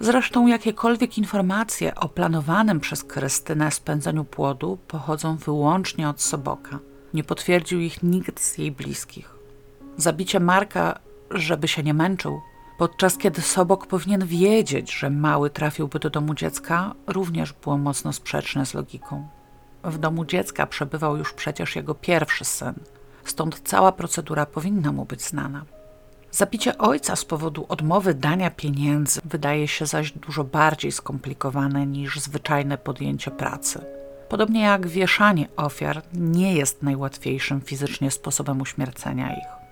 Zresztą 0.00 0.46
jakiekolwiek 0.46 1.18
informacje 1.18 1.94
o 1.94 2.08
planowanym 2.08 2.80
przez 2.80 3.04
Krystynę 3.04 3.70
spędzeniu 3.70 4.24
płodu 4.24 4.78
pochodzą 4.88 5.36
wyłącznie 5.36 6.08
od 6.08 6.22
Soboka. 6.22 6.78
Nie 7.14 7.24
potwierdził 7.24 7.80
ich 7.80 8.02
nikt 8.02 8.40
z 8.40 8.58
jej 8.58 8.72
bliskich. 8.72 9.30
Zabicie 9.96 10.40
Marka, 10.40 10.98
żeby 11.30 11.68
się 11.68 11.82
nie 11.82 11.94
męczył, 11.94 12.40
podczas 12.78 13.18
kiedy 13.18 13.42
Sobok 13.42 13.86
powinien 13.86 14.26
wiedzieć, 14.26 14.92
że 14.92 15.10
mały 15.10 15.50
trafiłby 15.50 15.98
do 15.98 16.10
domu 16.10 16.34
dziecka, 16.34 16.94
również 17.06 17.52
było 17.52 17.78
mocno 17.78 18.12
sprzeczne 18.12 18.66
z 18.66 18.74
logiką. 18.74 19.28
W 19.84 19.98
domu 19.98 20.24
dziecka 20.24 20.66
przebywał 20.66 21.16
już 21.16 21.32
przecież 21.32 21.76
jego 21.76 21.94
pierwszy 21.94 22.44
syn, 22.44 22.74
stąd 23.24 23.60
cała 23.64 23.92
procedura 23.92 24.46
powinna 24.46 24.92
mu 24.92 25.04
być 25.04 25.22
znana. 25.22 25.64
Zabicie 26.30 26.78
ojca 26.78 27.16
z 27.16 27.24
powodu 27.24 27.66
odmowy 27.68 28.14
dania 28.14 28.50
pieniędzy 28.50 29.20
wydaje 29.24 29.68
się 29.68 29.86
zaś 29.86 30.12
dużo 30.12 30.44
bardziej 30.44 30.92
skomplikowane 30.92 31.86
niż 31.86 32.20
zwyczajne 32.20 32.78
podjęcie 32.78 33.30
pracy. 33.30 33.80
Podobnie 34.28 34.62
jak 34.62 34.86
wieszanie 34.86 35.48
ofiar 35.56 36.02
nie 36.12 36.54
jest 36.54 36.82
najłatwiejszym 36.82 37.60
fizycznie 37.60 38.10
sposobem 38.10 38.60
uśmiercenia 38.60 39.32
ich. 39.36 39.63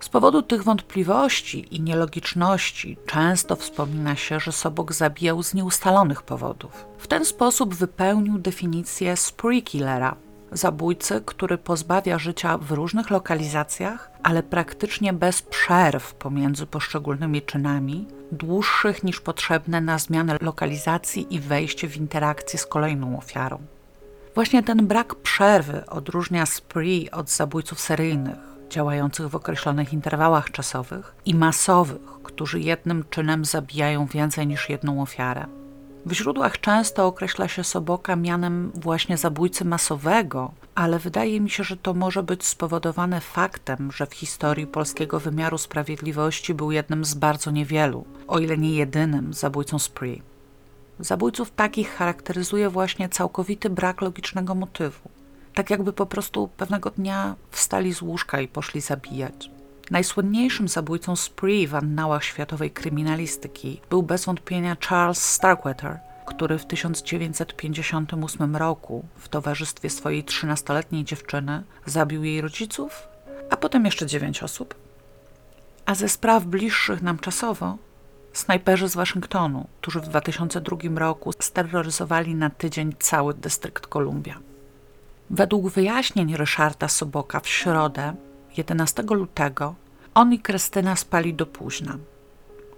Z 0.00 0.08
powodu 0.08 0.42
tych 0.42 0.64
wątpliwości 0.64 1.74
i 1.74 1.80
nielogiczności 1.80 2.96
często 3.06 3.56
wspomina 3.56 4.16
się, 4.16 4.40
że 4.40 4.52
Sobok 4.52 4.92
zabijał 4.92 5.42
z 5.42 5.54
nieustalonych 5.54 6.22
powodów. 6.22 6.86
W 6.98 7.06
ten 7.06 7.24
sposób 7.24 7.74
wypełnił 7.74 8.38
definicję 8.38 9.16
spree 9.16 9.62
killera, 9.62 10.16
zabójcy, 10.52 11.22
który 11.26 11.58
pozbawia 11.58 12.18
życia 12.18 12.58
w 12.58 12.72
różnych 12.72 13.10
lokalizacjach, 13.10 14.10
ale 14.22 14.42
praktycznie 14.42 15.12
bez 15.12 15.42
przerw 15.42 16.14
pomiędzy 16.14 16.66
poszczególnymi 16.66 17.42
czynami, 17.42 18.06
dłuższych 18.32 19.04
niż 19.04 19.20
potrzebne 19.20 19.80
na 19.80 19.98
zmianę 19.98 20.36
lokalizacji 20.40 21.34
i 21.34 21.40
wejście 21.40 21.88
w 21.88 21.96
interakcję 21.96 22.58
z 22.58 22.66
kolejną 22.66 23.18
ofiarą. 23.18 23.58
Właśnie 24.34 24.62
ten 24.62 24.86
brak 24.86 25.14
przerwy 25.14 25.86
odróżnia 25.86 26.46
spree 26.46 27.10
od 27.10 27.30
zabójców 27.30 27.80
seryjnych 27.80 28.55
działających 28.70 29.28
w 29.28 29.34
określonych 29.34 29.92
interwałach 29.92 30.50
czasowych 30.50 31.14
i 31.24 31.34
masowych, 31.34 32.02
którzy 32.22 32.60
jednym 32.60 33.04
czynem 33.10 33.44
zabijają 33.44 34.06
więcej 34.06 34.46
niż 34.46 34.68
jedną 34.68 35.02
ofiarę. 35.02 35.46
W 36.06 36.12
źródłach 36.12 36.60
często 36.60 37.06
określa 37.06 37.48
się 37.48 37.64
Soboka 37.64 38.16
mianem 38.16 38.72
właśnie 38.74 39.16
zabójcy 39.16 39.64
masowego, 39.64 40.52
ale 40.74 40.98
wydaje 40.98 41.40
mi 41.40 41.50
się, 41.50 41.64
że 41.64 41.76
to 41.76 41.94
może 41.94 42.22
być 42.22 42.44
spowodowane 42.44 43.20
faktem, 43.20 43.92
że 43.92 44.06
w 44.06 44.14
historii 44.14 44.66
polskiego 44.66 45.20
wymiaru 45.20 45.58
sprawiedliwości 45.58 46.54
był 46.54 46.72
jednym 46.72 47.04
z 47.04 47.14
bardzo 47.14 47.50
niewielu, 47.50 48.04
o 48.28 48.38
ile 48.38 48.58
nie 48.58 48.74
jedynym, 48.74 49.34
zabójcą 49.34 49.78
spree. 49.78 50.22
Zabójców 50.98 51.50
takich 51.50 51.94
charakteryzuje 51.94 52.70
właśnie 52.70 53.08
całkowity 53.08 53.70
brak 53.70 54.00
logicznego 54.00 54.54
motywu. 54.54 55.15
Tak 55.56 55.70
jakby 55.70 55.92
po 55.92 56.06
prostu 56.06 56.48
pewnego 56.48 56.90
dnia 56.90 57.34
wstali 57.50 57.94
z 57.94 58.02
łóżka 58.02 58.40
i 58.40 58.48
poszli 58.48 58.80
zabijać. 58.80 59.50
Najsłynniejszym 59.90 60.68
zabójcą 60.68 61.16
spree 61.16 61.66
w 61.66 61.74
annałach 61.74 62.24
światowej 62.24 62.70
kryminalistyki 62.70 63.80
był 63.90 64.02
bez 64.02 64.24
wątpienia 64.24 64.76
Charles 64.88 65.22
Starkweather, 65.22 65.98
który 66.26 66.58
w 66.58 66.66
1958 66.66 68.56
roku 68.56 69.04
w 69.16 69.28
towarzystwie 69.28 69.90
swojej 69.90 70.24
13-letniej 70.24 71.04
dziewczyny 71.04 71.62
zabił 71.86 72.24
jej 72.24 72.40
rodziców, 72.40 73.08
a 73.50 73.56
potem 73.56 73.84
jeszcze 73.84 74.06
dziewięć 74.06 74.42
osób. 74.42 74.74
A 75.86 75.94
ze 75.94 76.08
spraw 76.08 76.44
bliższych 76.44 77.02
nam 77.02 77.18
czasowo, 77.18 77.78
snajperzy 78.32 78.88
z 78.88 78.94
Waszyngtonu, 78.94 79.66
którzy 79.80 80.00
w 80.00 80.08
2002 80.08 80.76
roku 80.94 81.32
steroryzowali 81.40 82.34
na 82.34 82.50
tydzień 82.50 82.94
cały 82.98 83.34
dystrykt 83.34 83.86
Columbia. 83.86 84.38
Według 85.30 85.68
wyjaśnień 85.68 86.36
Ryszarda 86.36 86.88
Soboka 86.88 87.40
w 87.40 87.48
środę 87.48 88.14
11 88.56 89.02
lutego 89.10 89.74
on 90.14 90.32
i 90.32 90.38
Krystyna 90.38 90.96
spali 90.96 91.34
do 91.34 91.46
późna. 91.46 91.98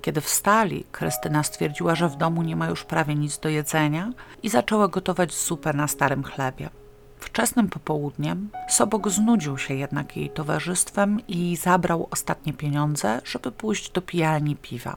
Kiedy 0.03 0.21
wstali, 0.21 0.85
Krystyna 0.93 1.43
stwierdziła, 1.43 1.95
że 1.95 2.09
w 2.09 2.17
domu 2.17 2.43
nie 2.43 2.57
ma 2.57 2.69
już 2.69 2.85
prawie 2.85 3.15
nic 3.15 3.39
do 3.39 3.49
jedzenia 3.49 4.13
i 4.43 4.49
zaczęła 4.49 4.89
gotować 4.89 5.35
zupę 5.35 5.73
na 5.73 5.89
starym 5.89 6.25
chlebie. 6.25 6.71
Wczesnym 7.19 7.69
popołudniem 7.69 8.51
Sobok 8.69 9.09
znudził 9.09 9.59
się 9.59 9.75
jednak 9.75 10.17
jej 10.17 10.31
towarzystwem 10.31 11.21
i 11.29 11.57
zabrał 11.57 12.09
ostatnie 12.11 12.53
pieniądze, 12.53 13.21
żeby 13.25 13.53
pójść 13.53 13.91
do 13.91 14.03
pijalni 14.03 14.57
piwa. 14.57 14.97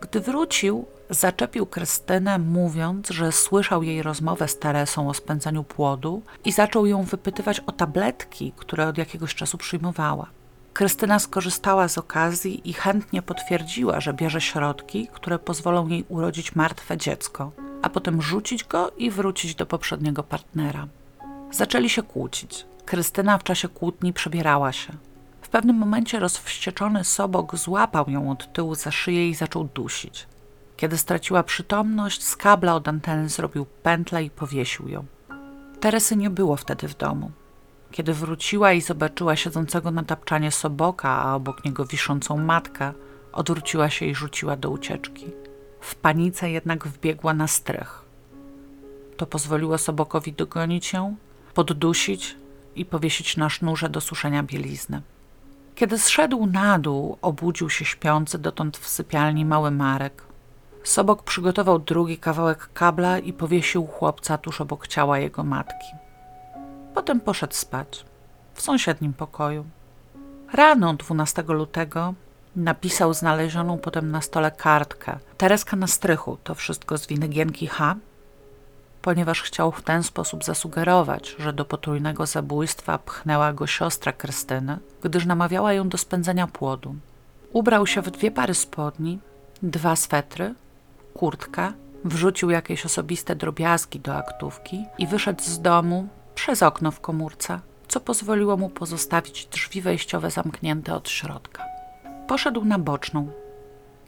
Gdy 0.00 0.20
wrócił, 0.20 0.86
zaczepił 1.10 1.66
Krystynę, 1.66 2.38
mówiąc, 2.38 3.08
że 3.08 3.32
słyszał 3.32 3.82
jej 3.82 4.02
rozmowę 4.02 4.48
z 4.48 4.58
Teresą 4.58 5.08
o 5.08 5.14
spędzaniu 5.14 5.64
płodu 5.64 6.22
i 6.44 6.52
zaczął 6.52 6.86
ją 6.86 7.02
wypytywać 7.02 7.60
o 7.60 7.72
tabletki, 7.72 8.52
które 8.56 8.88
od 8.88 8.98
jakiegoś 8.98 9.34
czasu 9.34 9.58
przyjmowała. 9.58 10.26
Krystyna 10.72 11.18
skorzystała 11.18 11.88
z 11.88 11.98
okazji 11.98 12.70
i 12.70 12.72
chętnie 12.72 13.22
potwierdziła, 13.22 14.00
że 14.00 14.14
bierze 14.14 14.40
środki, 14.40 15.08
które 15.12 15.38
pozwolą 15.38 15.88
jej 15.88 16.04
urodzić 16.08 16.54
martwe 16.54 16.96
dziecko, 16.96 17.52
a 17.82 17.88
potem 17.88 18.22
rzucić 18.22 18.64
go 18.64 18.90
i 18.96 19.10
wrócić 19.10 19.54
do 19.54 19.66
poprzedniego 19.66 20.22
partnera. 20.22 20.86
Zaczęli 21.50 21.88
się 21.88 22.02
kłócić. 22.02 22.66
Krystyna 22.84 23.38
w 23.38 23.44
czasie 23.44 23.68
kłótni 23.68 24.12
przebierała 24.12 24.72
się. 24.72 24.92
W 25.48 25.50
pewnym 25.50 25.76
momencie 25.76 26.18
rozwścieczony 26.18 27.04
Sobok 27.04 27.56
złapał 27.56 28.10
ją 28.10 28.30
od 28.30 28.52
tyłu 28.52 28.74
za 28.74 28.90
szyję 28.90 29.28
i 29.28 29.34
zaczął 29.34 29.64
dusić. 29.64 30.26
Kiedy 30.76 30.98
straciła 30.98 31.42
przytomność, 31.42 32.24
z 32.24 32.36
kabla 32.36 32.74
od 32.74 32.88
anteny 32.88 33.28
zrobił 33.28 33.66
pętlę 33.82 34.24
i 34.24 34.30
powiesił 34.30 34.88
ją. 34.88 35.04
Teresy 35.80 36.16
nie 36.16 36.30
było 36.30 36.56
wtedy 36.56 36.88
w 36.88 36.96
domu. 36.96 37.30
Kiedy 37.90 38.14
wróciła 38.14 38.72
i 38.72 38.80
zobaczyła 38.80 39.36
siedzącego 39.36 39.90
na 39.90 40.02
tapczanie 40.04 40.50
Soboka, 40.50 41.08
a 41.08 41.34
obok 41.34 41.64
niego 41.64 41.84
wiszącą 41.84 42.36
matkę, 42.36 42.92
odwróciła 43.32 43.90
się 43.90 44.06
i 44.06 44.14
rzuciła 44.14 44.56
do 44.56 44.70
ucieczki. 44.70 45.26
W 45.80 45.94
panice 45.94 46.50
jednak 46.50 46.86
wbiegła 46.86 47.34
na 47.34 47.46
strych. 47.46 48.04
To 49.16 49.26
pozwoliło 49.26 49.78
Sobokowi 49.78 50.32
dogonić 50.32 50.92
ją, 50.92 51.16
poddusić 51.54 52.36
i 52.76 52.84
powiesić 52.84 53.36
na 53.36 53.48
sznurze 53.48 53.88
do 53.88 54.00
suszenia 54.00 54.42
bielizny. 54.42 55.02
Kiedy 55.78 55.98
zszedł 55.98 56.46
na 56.46 56.78
dół, 56.78 57.18
obudził 57.22 57.70
się 57.70 57.84
śpiący 57.84 58.38
dotąd 58.38 58.78
w 58.78 58.88
sypialni 58.88 59.44
mały 59.44 59.70
Marek. 59.70 60.22
Sobok 60.84 61.22
przygotował 61.22 61.78
drugi 61.78 62.18
kawałek 62.18 62.70
kabla 62.74 63.18
i 63.18 63.32
powiesił 63.32 63.86
chłopca 63.86 64.38
tuż 64.38 64.60
obok 64.60 64.86
ciała 64.86 65.18
jego 65.18 65.44
matki. 65.44 65.86
Potem 66.94 67.20
poszedł 67.20 67.54
spać 67.54 68.04
w 68.54 68.62
sąsiednim 68.62 69.12
pokoju. 69.12 69.64
Rano 70.52 70.94
12 70.94 71.44
lutego 71.48 72.14
napisał 72.56 73.14
znalezioną 73.14 73.78
potem 73.78 74.10
na 74.10 74.20
stole 74.20 74.50
kartkę. 74.50 75.18
Tereska 75.36 75.76
na 75.76 75.86
strychu, 75.86 76.38
to 76.44 76.54
wszystko 76.54 76.98
z 76.98 77.06
winy 77.06 77.28
Gienki 77.28 77.66
H., 77.66 77.96
ponieważ 79.02 79.42
chciał 79.42 79.72
w 79.72 79.82
ten 79.82 80.02
sposób 80.02 80.44
zasugerować, 80.44 81.36
że 81.38 81.52
do 81.52 81.64
potrójnego 81.64 82.26
zabójstwa 82.26 82.98
pchnęła 82.98 83.52
go 83.52 83.66
siostra 83.66 84.12
Krystyny, 84.12 84.78
gdyż 85.02 85.26
namawiała 85.26 85.72
ją 85.72 85.88
do 85.88 85.98
spędzenia 85.98 86.46
płodu. 86.46 86.94
Ubrał 87.52 87.86
się 87.86 88.02
w 88.02 88.10
dwie 88.10 88.30
pary 88.30 88.54
spodni, 88.54 89.18
dwa 89.62 89.96
swetry, 89.96 90.54
kurtkę, 91.14 91.72
wrzucił 92.04 92.50
jakieś 92.50 92.86
osobiste 92.86 93.36
drobiazgi 93.36 94.00
do 94.00 94.16
aktówki 94.16 94.84
i 94.98 95.06
wyszedł 95.06 95.42
z 95.42 95.60
domu 95.60 96.08
przez 96.34 96.62
okno 96.62 96.90
w 96.90 97.00
komórce, 97.00 97.60
co 97.88 98.00
pozwoliło 98.00 98.56
mu 98.56 98.68
pozostawić 98.68 99.46
drzwi 99.46 99.80
wejściowe 99.80 100.30
zamknięte 100.30 100.94
od 100.94 101.08
środka. 101.08 101.64
Poszedł 102.26 102.64
na 102.64 102.78
boczną. 102.78 103.30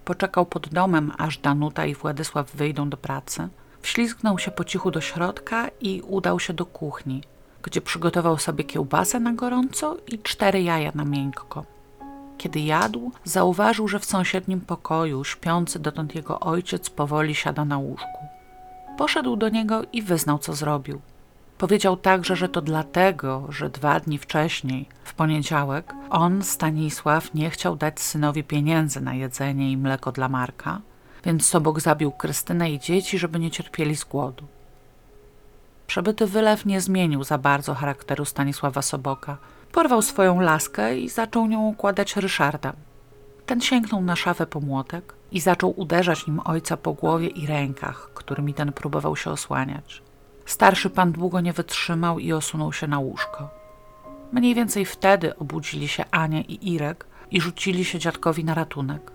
Poczekał 0.05 0.47
pod 0.47 0.69
domem, 0.69 1.13
aż 1.19 1.39
Danuta 1.39 1.87
i 1.87 1.95
Władysław 1.95 2.51
wyjdą 2.51 2.91
do 2.91 2.97
pracy. 2.97 3.49
Wślizgnął 3.83 4.39
się 4.39 4.51
po 4.51 4.65
cichu 4.65 4.91
do 4.91 5.01
środka 5.01 5.69
i 5.81 6.03
udał 6.07 6.41
się 6.41 6.53
do 6.53 6.67
kuchni, 6.67 7.23
gdzie 7.63 7.81
przygotował 7.81 8.39
sobie 8.39 8.65
kiełbasę 8.65 9.21
na 9.21 9.33
gorąco 9.33 9.97
i 10.09 10.19
cztery 10.19 10.63
jaja 10.63 10.93
na 10.95 11.05
miękko. 11.05 11.65
Kiedy 12.39 12.61
jadł, 12.61 13.13
zauważył, 13.25 13.89
że 13.89 13.99
w 13.99 14.05
sąsiednim 14.05 14.61
pokoju 14.61 15.25
śpiący 15.25 15.79
dotąd 15.79 16.15
jego 16.15 16.41
ojciec 16.41 16.91
powoli 16.91 17.35
siada 17.35 17.65
na 17.65 17.79
łóżku. 17.79 18.27
Poszedł 18.99 19.37
do 19.37 19.49
niego 19.49 19.83
i 19.93 20.03
wyznał, 20.03 20.39
co 20.39 20.53
zrobił. 20.53 21.01
Powiedział 21.59 21.97
także, 21.97 22.37
że 22.37 22.49
to 22.49 22.63
dlatego, 22.63 23.47
że 23.49 23.71
dwa 23.71 24.01
dni 24.01 24.19
wcześniej, 24.19 24.89
w 25.05 25.15
poniedziałek, 25.15 25.95
on, 26.11 26.43
Stanisław, 26.43 27.35
nie 27.35 27.51
chciał 27.51 27.77
dać 27.77 28.01
synowi 28.01 28.45
pieniędzy 28.45 29.01
na 29.01 29.15
jedzenie 29.15 29.73
i 29.73 29.77
mleko 29.77 30.13
dla 30.13 30.29
Marka, 30.29 30.81
więc 31.25 31.47
Sobok 31.47 31.81
zabił 31.81 32.13
Krystynę 32.13 32.71
i 32.71 32.79
dzieci, 32.79 33.19
żeby 33.19 33.39
nie 33.39 33.51
cierpieli 33.51 33.97
z 33.97 34.05
głodu. 34.05 34.45
Przebyty 35.87 36.27
wylew 36.27 36.67
nie 36.67 36.81
zmienił 36.81 37.25
za 37.25 37.39
bardzo 37.39 37.75
charakteru 37.75 38.25
Stanisława 38.25 38.83
Soboka. 38.83 39.37
Porwał 39.73 40.03
swoją 40.03 40.41
laskę 40.41 40.99
i 40.99 41.09
zaczął 41.09 41.47
nią 41.47 41.67
układać 41.67 42.17
Ryszarda. 42.17 42.73
Ten 43.47 43.61
sięgnął 43.61 44.03
na 44.03 44.17
szafę 44.17 44.47
po 44.47 44.61
młotek 44.61 45.15
i 45.33 45.41
zaczął 45.41 45.81
uderzać 45.81 46.27
nim 46.27 46.41
ojca 46.45 46.77
po 46.77 46.93
głowie 46.93 47.29
i 47.29 47.47
rękach, 47.47 48.11
którymi 48.15 48.55
ten 48.55 48.73
próbował 48.73 49.17
się 49.17 49.31
osłaniać. 49.31 50.03
Starszy 50.47 50.91
pan 50.91 51.13
długo 51.13 51.41
nie 51.41 51.53
wytrzymał 51.53 52.19
i 52.19 52.33
osunął 52.33 52.73
się 52.73 52.87
na 52.87 52.99
łóżko. 52.99 53.49
Mniej 54.33 54.55
więcej 54.55 54.85
wtedy 54.85 55.37
obudzili 55.37 55.89
się 55.89 56.05
Ania 56.11 56.41
i 56.41 56.73
Irek 56.73 57.07
i 57.31 57.41
rzucili 57.41 57.85
się 57.85 57.99
dziadkowi 57.99 58.45
na 58.45 58.55
ratunek. 58.55 59.13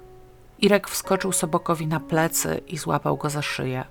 Irek 0.59 0.89
wskoczył 0.89 1.31
Sobokowi 1.31 1.87
na 1.87 1.99
plecy 1.99 2.61
i 2.67 2.77
złapał 2.77 3.17
go 3.17 3.29
za 3.29 3.41
szyję. 3.41 3.83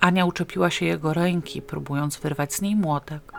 Ania 0.00 0.24
uczepiła 0.24 0.70
się 0.70 0.86
jego 0.86 1.14
ręki, 1.14 1.62
próbując 1.62 2.16
wyrwać 2.16 2.54
z 2.54 2.62
niej 2.62 2.76
młotek. 2.76 3.32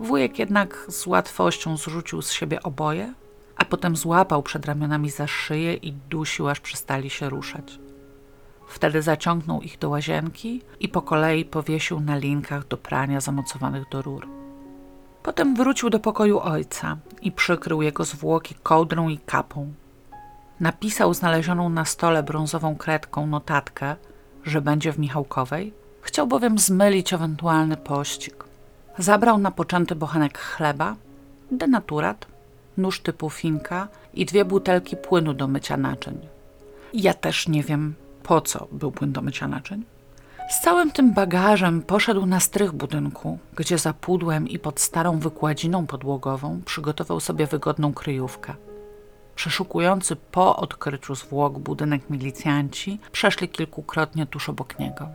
Wujek 0.00 0.38
jednak 0.38 0.86
z 0.88 1.06
łatwością 1.06 1.76
zrzucił 1.76 2.22
z 2.22 2.32
siebie 2.32 2.62
oboje, 2.62 3.14
a 3.56 3.64
potem 3.64 3.96
złapał 3.96 4.42
przed 4.42 4.66
ramionami 4.66 5.10
za 5.10 5.26
szyję 5.26 5.74
i 5.74 5.92
dusił, 5.92 6.48
aż 6.48 6.60
przestali 6.60 7.10
się 7.10 7.28
ruszać. 7.28 7.78
Wtedy 8.68 9.02
zaciągnął 9.02 9.62
ich 9.62 9.78
do 9.78 9.88
łazienki 9.88 10.62
i 10.80 10.88
po 10.88 11.02
kolei 11.02 11.44
powiesił 11.44 12.00
na 12.00 12.16
linkach 12.16 12.68
do 12.68 12.76
prania 12.76 13.20
zamocowanych 13.20 13.88
do 13.88 14.02
rur. 14.02 14.28
Potem 15.22 15.56
wrócił 15.56 15.90
do 15.90 16.00
pokoju 16.00 16.40
ojca 16.40 16.96
i 17.22 17.32
przykrył 17.32 17.82
jego 17.82 18.04
zwłoki 18.04 18.54
kołdrą 18.62 19.08
i 19.08 19.18
kapą. 19.18 19.72
Napisał 20.62 21.14
znalezioną 21.14 21.68
na 21.68 21.84
stole 21.84 22.22
brązową 22.22 22.76
kredką 22.76 23.26
notatkę, 23.26 23.96
że 24.44 24.60
będzie 24.60 24.92
w 24.92 24.98
Michałkowej. 24.98 25.72
Chciał 26.02 26.26
bowiem 26.26 26.58
zmylić 26.58 27.12
ewentualny 27.12 27.76
pościg. 27.76 28.44
Zabrał 28.98 29.38
na 29.38 29.50
poczęty 29.50 29.94
bochenek 29.94 30.38
chleba, 30.38 30.96
denaturat, 31.50 32.26
nóż 32.76 33.00
typu 33.00 33.30
finka 33.30 33.88
i 34.14 34.26
dwie 34.26 34.44
butelki 34.44 34.96
płynu 34.96 35.34
do 35.34 35.48
mycia 35.48 35.76
naczyń. 35.76 36.18
Ja 36.94 37.14
też 37.14 37.48
nie 37.48 37.62
wiem, 37.62 37.94
po 38.22 38.40
co 38.40 38.68
był 38.72 38.92
płyn 38.92 39.12
do 39.12 39.22
mycia 39.22 39.48
naczyń. 39.48 39.84
Z 40.50 40.60
całym 40.60 40.90
tym 40.90 41.12
bagażem 41.12 41.82
poszedł 41.82 42.26
na 42.26 42.40
strych 42.40 42.72
budynku, 42.72 43.38
gdzie 43.56 43.78
za 43.78 43.92
pudłem 43.92 44.48
i 44.48 44.58
pod 44.58 44.80
starą 44.80 45.18
wykładziną 45.18 45.86
podłogową 45.86 46.60
przygotował 46.64 47.20
sobie 47.20 47.46
wygodną 47.46 47.92
kryjówkę. 47.92 48.54
Przeszukujący 49.34 50.16
po 50.16 50.56
odkryciu 50.56 51.14
zwłok 51.14 51.58
budynek 51.58 52.10
milicjanci 52.10 53.00
przeszli 53.12 53.48
kilkukrotnie 53.48 54.26
tuż 54.26 54.48
obok 54.48 54.78
niego. 54.78 55.08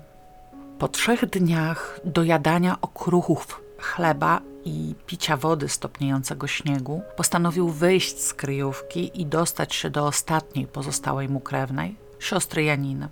Po 0.80 0.88
trzech 0.88 1.26
dniach 1.26 2.00
dojadania 2.06 2.82
okruchów 2.82 3.62
chleba 3.80 4.42
i 4.66 4.96
picia 5.06 5.38
wody 5.38 5.70
stopniejącego 5.70 6.48
śniegu, 6.48 7.02
postanowił 7.16 7.70
wyjść 7.70 8.20
z 8.20 8.34
kryjówki 8.34 9.22
i 9.22 9.26
dostać 9.26 9.76
się 9.76 9.90
do 9.90 10.06
ostatniej 10.06 10.68
pozostałej 10.68 11.30
mu 11.30 11.40
krewnej, 11.40 11.96
siostry 12.20 12.64
Janiny. 12.64 13.10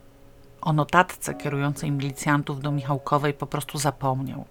O 0.61 0.73
notatce 0.73 1.33
kierującej 1.33 1.91
milicjantów 1.91 2.61
do 2.61 2.71
Michałkowej 2.71 3.33
po 3.33 3.47
prostu 3.47 3.77
zapomniał. 3.77 4.45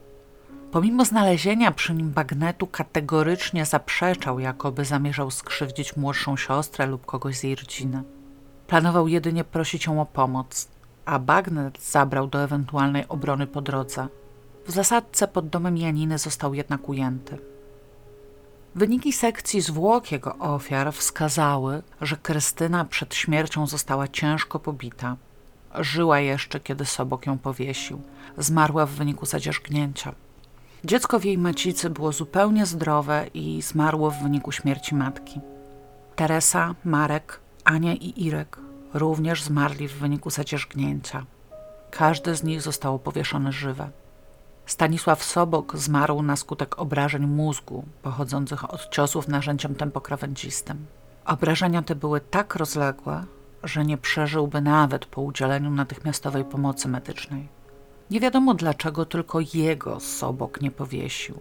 Pomimo 0.74 1.04
znalezienia 1.04 1.72
przy 1.72 1.94
nim 1.94 2.10
bagnetu, 2.10 2.66
kategorycznie 2.66 3.66
zaprzeczał, 3.66 4.38
jakoby 4.38 4.84
zamierzał 4.84 5.30
skrzywdzić 5.30 5.96
młodszą 5.96 6.36
siostrę 6.36 6.86
lub 6.86 7.06
kogoś 7.06 7.36
z 7.36 7.42
jej 7.42 7.54
rodziny. 7.54 8.02
Planował 8.66 9.08
jedynie 9.08 9.44
prosić 9.44 9.86
ją 9.86 10.00
o 10.00 10.06
pomoc, 10.06 10.68
a 11.04 11.18
bagnet 11.18 11.82
zabrał 11.82 12.26
do 12.26 12.44
ewentualnej 12.44 13.08
obrony 13.08 13.46
po 13.46 13.60
drodze. 13.62 14.08
W 14.66 14.70
zasadce 14.70 15.28
pod 15.28 15.48
domem 15.48 15.76
Janiny 15.76 16.18
został 16.18 16.54
jednak 16.54 16.88
ujęty. 16.88 17.38
Wyniki 18.74 19.12
sekcji 19.12 19.60
zwłok 19.60 20.12
jego 20.12 20.38
ofiar 20.38 20.92
wskazały, 20.92 21.82
że 22.00 22.16
Krystyna 22.16 22.84
przed 22.84 23.14
śmiercią 23.14 23.66
została 23.66 24.08
ciężko 24.08 24.58
pobita. 24.58 25.16
Żyła 25.74 26.20
jeszcze, 26.20 26.60
kiedy 26.60 26.84
Sobok 26.84 27.26
ją 27.26 27.38
powiesił. 27.38 28.02
Zmarła 28.38 28.86
w 28.86 28.90
wyniku 28.90 29.26
zadzierzgnięcia. 29.26 30.14
Dziecko 30.84 31.18
w 31.18 31.24
jej 31.24 31.38
macicy 31.38 31.90
było 31.90 32.12
zupełnie 32.12 32.66
zdrowe 32.66 33.26
i 33.34 33.62
zmarło 33.62 34.10
w 34.10 34.22
wyniku 34.22 34.52
śmierci 34.52 34.94
matki. 34.94 35.40
Teresa, 36.16 36.74
Marek, 36.84 37.40
Ania 37.64 37.92
i 37.92 38.26
Irek 38.26 38.58
również 38.94 39.42
zmarli 39.42 39.88
w 39.88 39.98
wyniku 39.98 40.30
zadzierzgnięcia. 40.30 41.24
Każdy 41.90 42.36
z 42.36 42.42
nich 42.42 42.62
został 42.62 42.98
powieszony 42.98 43.52
żywe. 43.52 43.90
Stanisław 44.66 45.24
Sobok 45.24 45.76
zmarł 45.76 46.22
na 46.22 46.36
skutek 46.36 46.78
obrażeń 46.78 47.26
mózgu 47.26 47.84
pochodzących 48.02 48.74
od 48.74 48.90
ciosów 48.90 49.28
narzędziem 49.28 49.74
tempokrawędzistym. 49.74 50.86
Obrażenia 51.26 51.82
te 51.82 51.94
były 51.94 52.20
tak 52.20 52.54
rozległe, 52.54 53.24
że 53.62 53.84
nie 53.84 53.98
przeżyłby 53.98 54.60
nawet 54.60 55.06
po 55.06 55.22
udzieleniu 55.22 55.70
natychmiastowej 55.70 56.44
pomocy 56.44 56.88
medycznej. 56.88 57.48
Nie 58.10 58.20
wiadomo 58.20 58.54
dlaczego 58.54 59.04
tylko 59.04 59.38
jego 59.54 60.00
Sobok 60.00 60.60
nie 60.60 60.70
powiesił. 60.70 61.40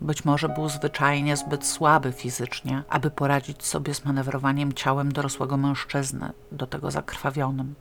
Być 0.00 0.24
może 0.24 0.48
był 0.48 0.68
zwyczajnie 0.68 1.36
zbyt 1.36 1.66
słaby 1.66 2.12
fizycznie, 2.12 2.82
aby 2.88 3.10
poradzić 3.10 3.64
sobie 3.64 3.94
z 3.94 4.04
manewrowaniem 4.04 4.72
ciałem 4.72 5.12
dorosłego 5.12 5.56
mężczyzny, 5.56 6.32
do 6.52 6.66
tego 6.66 6.90
zakrwawionym. 6.90 7.74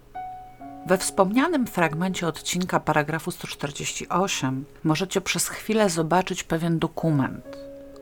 We 0.88 0.98
wspomnianym 0.98 1.68
fragmencie 1.68 2.28
odcinka 2.28 2.80
paragrafu 2.80 3.32
148 3.32 4.66
możecie 4.84 5.22
przez 5.22 5.48
chwilę 5.48 5.90
zobaczyć 5.90 6.44
pewien 6.44 6.80
dokument, 6.80 7.58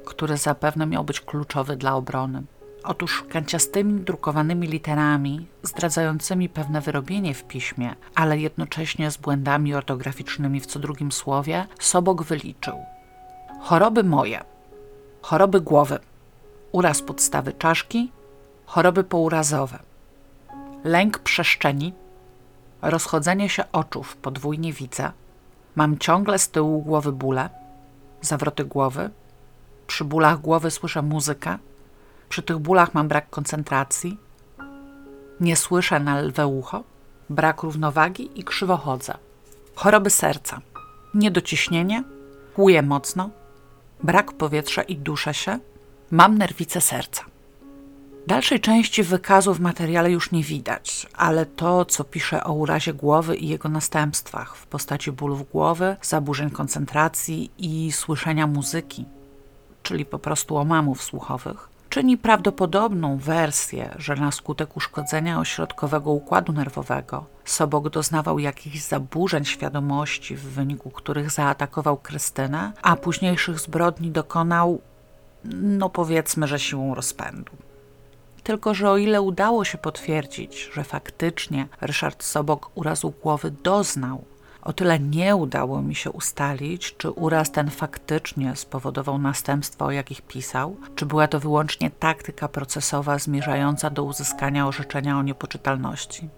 który 0.06 0.38
zapewne 0.38 0.86
miał 0.86 1.04
być 1.04 1.22
kluczowy 1.22 1.76
dla 1.76 1.96
obrony. 1.96 2.44
Otóż 2.88 3.24
kanciastymi 3.30 4.02
drukowanymi 4.02 4.68
literami, 4.68 5.48
zdradzającymi 5.64 6.50
pewne 6.50 6.82
wyrobienie 6.82 7.34
w 7.34 7.44
piśmie, 7.44 7.96
ale 8.16 8.40
jednocześnie 8.40 9.12
z 9.12 9.18
błędami 9.18 9.74
ortograficznymi 9.74 10.60
w 10.60 10.66
co 10.66 10.80
drugim 10.80 11.12
słowie, 11.12 11.68
Sobok 11.80 12.24
wyliczył. 12.24 12.78
Choroby 13.62 14.04
moje, 14.04 14.44
choroby 15.22 15.62
głowy, 15.62 16.00
uraz 16.72 17.02
podstawy 17.02 17.54
czaszki, 17.54 18.12
choroby 18.66 19.04
pourazowe, 19.04 19.80
lęk 20.84 21.20
przestrzeni, 21.20 21.94
rozchodzenie 22.82 23.50
się 23.50 23.64
oczów, 23.72 24.16
podwójnie 24.18 24.74
widzę, 24.74 25.12
mam 25.76 25.98
ciągle 25.98 26.40
z 26.40 26.50
tyłu 26.50 26.82
głowy 26.82 27.12
bóle, 27.12 27.50
zawroty 28.22 28.66
głowy, 28.66 29.10
przy 29.88 30.04
bólach 30.04 30.42
głowy 30.42 30.72
słyszę 30.72 31.02
muzykę, 31.02 31.58
przy 32.30 32.44
tych 32.44 32.58
bólach 32.58 32.94
mam 32.94 33.08
brak 33.08 33.30
koncentracji, 33.30 34.18
nie 35.40 35.56
słyszę 35.56 36.00
na 36.00 36.22
lwe 36.22 36.48
ucho, 36.48 36.84
brak 37.30 37.64
równowagi 37.64 38.40
i 38.40 38.44
krzywo 38.44 38.78
chodzę. 38.78 39.18
Choroby 39.76 40.10
serca, 40.10 40.62
niedociśnienie, 41.14 42.04
kłuję 42.56 42.82
mocno, 42.82 43.30
brak 44.04 44.34
powietrza 44.34 44.82
i 44.82 44.96
duszę 44.96 45.34
się, 45.34 45.60
mam 46.12 46.38
nerwice 46.38 46.82
serca. 46.82 47.26
Dalszej 48.28 48.60
części 48.60 49.04
wykazu 49.04 49.54
w 49.54 49.60
materiale 49.60 50.12
już 50.12 50.32
nie 50.32 50.44
widać, 50.44 51.08
ale 51.14 51.46
to, 51.46 51.86
co 51.86 52.04
pisze 52.04 52.44
o 52.44 52.54
urazie 52.54 52.94
głowy 52.94 53.36
i 53.36 53.48
jego 53.48 53.70
następstwach 53.70 54.56
w 54.56 54.68
postaci 54.68 55.12
bólów 55.12 55.52
głowy, 55.52 55.96
zaburzeń 56.02 56.50
koncentracji 56.50 57.52
i 57.58 57.92
słyszenia 57.92 58.48
muzyki, 58.48 59.06
czyli 59.84 60.06
po 60.06 60.20
prostu 60.20 60.58
omamów 60.58 61.04
słuchowych, 61.04 61.70
czyni 61.90 62.18
prawdopodobną 62.18 63.18
wersję, 63.18 63.96
że 63.98 64.16
na 64.16 64.32
skutek 64.32 64.78
uszkodzenia 64.78 65.40
ośrodkowego 65.40 66.12
układu 66.12 66.54
nerwowego 66.54 67.26
Sobok 67.46 67.90
doznawał 67.90 68.40
jakichś 68.40 68.80
zaburzeń 68.80 69.46
świadomości, 69.46 70.36
w 70.36 70.42
wyniku 70.42 70.90
których 70.90 71.32
zaatakował 71.32 71.98
Krystynę, 71.98 72.72
a 72.82 72.96
późniejszych 72.96 73.60
zbrodni 73.60 74.12
dokonał, 74.12 74.82
no 75.54 75.90
powiedzmy, 75.90 76.48
że 76.48 76.60
siłą 76.60 76.96
rozpędu. 76.96 77.52
Tylko, 78.44 78.74
że 78.74 78.90
o 78.90 78.98
ile 78.98 79.22
udało 79.22 79.66
się 79.66 79.78
potwierdzić, 79.78 80.70
że 80.74 80.84
faktycznie 80.84 81.68
Ryszard 81.82 82.24
Sobok 82.24 82.72
urazu 82.76 83.14
głowy 83.24 83.52
doznał, 83.64 84.26
o 84.66 84.74
tyle 84.74 85.00
nie 85.00 85.36
udało 85.36 85.82
mi 85.82 85.96
się 85.96 86.12
ustalić, 86.12 86.96
czy 86.98 87.12
uraz 87.12 87.52
ten 87.52 87.70
faktycznie 87.70 88.56
spowodował 88.56 89.18
następstwa, 89.18 89.86
o 89.86 89.92
jakich 89.92 90.22
pisał, 90.22 90.78
czy 90.96 91.06
była 91.06 91.28
to 91.28 91.40
wyłącznie 91.40 91.92
taktyka 91.92 92.48
procesowa 92.48 93.20
zmierzająca 93.20 93.90
do 93.90 94.04
uzyskania 94.04 94.68
orzeczenia 94.68 95.18
o 95.18 95.24
niepoczytalności. 95.24 96.30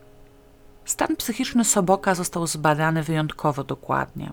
Stan 0.85 1.15
psychiczny 1.15 1.65
Soboka 1.65 2.15
został 2.15 2.47
zbadany 2.47 3.03
wyjątkowo 3.03 3.63
dokładnie. 3.63 4.31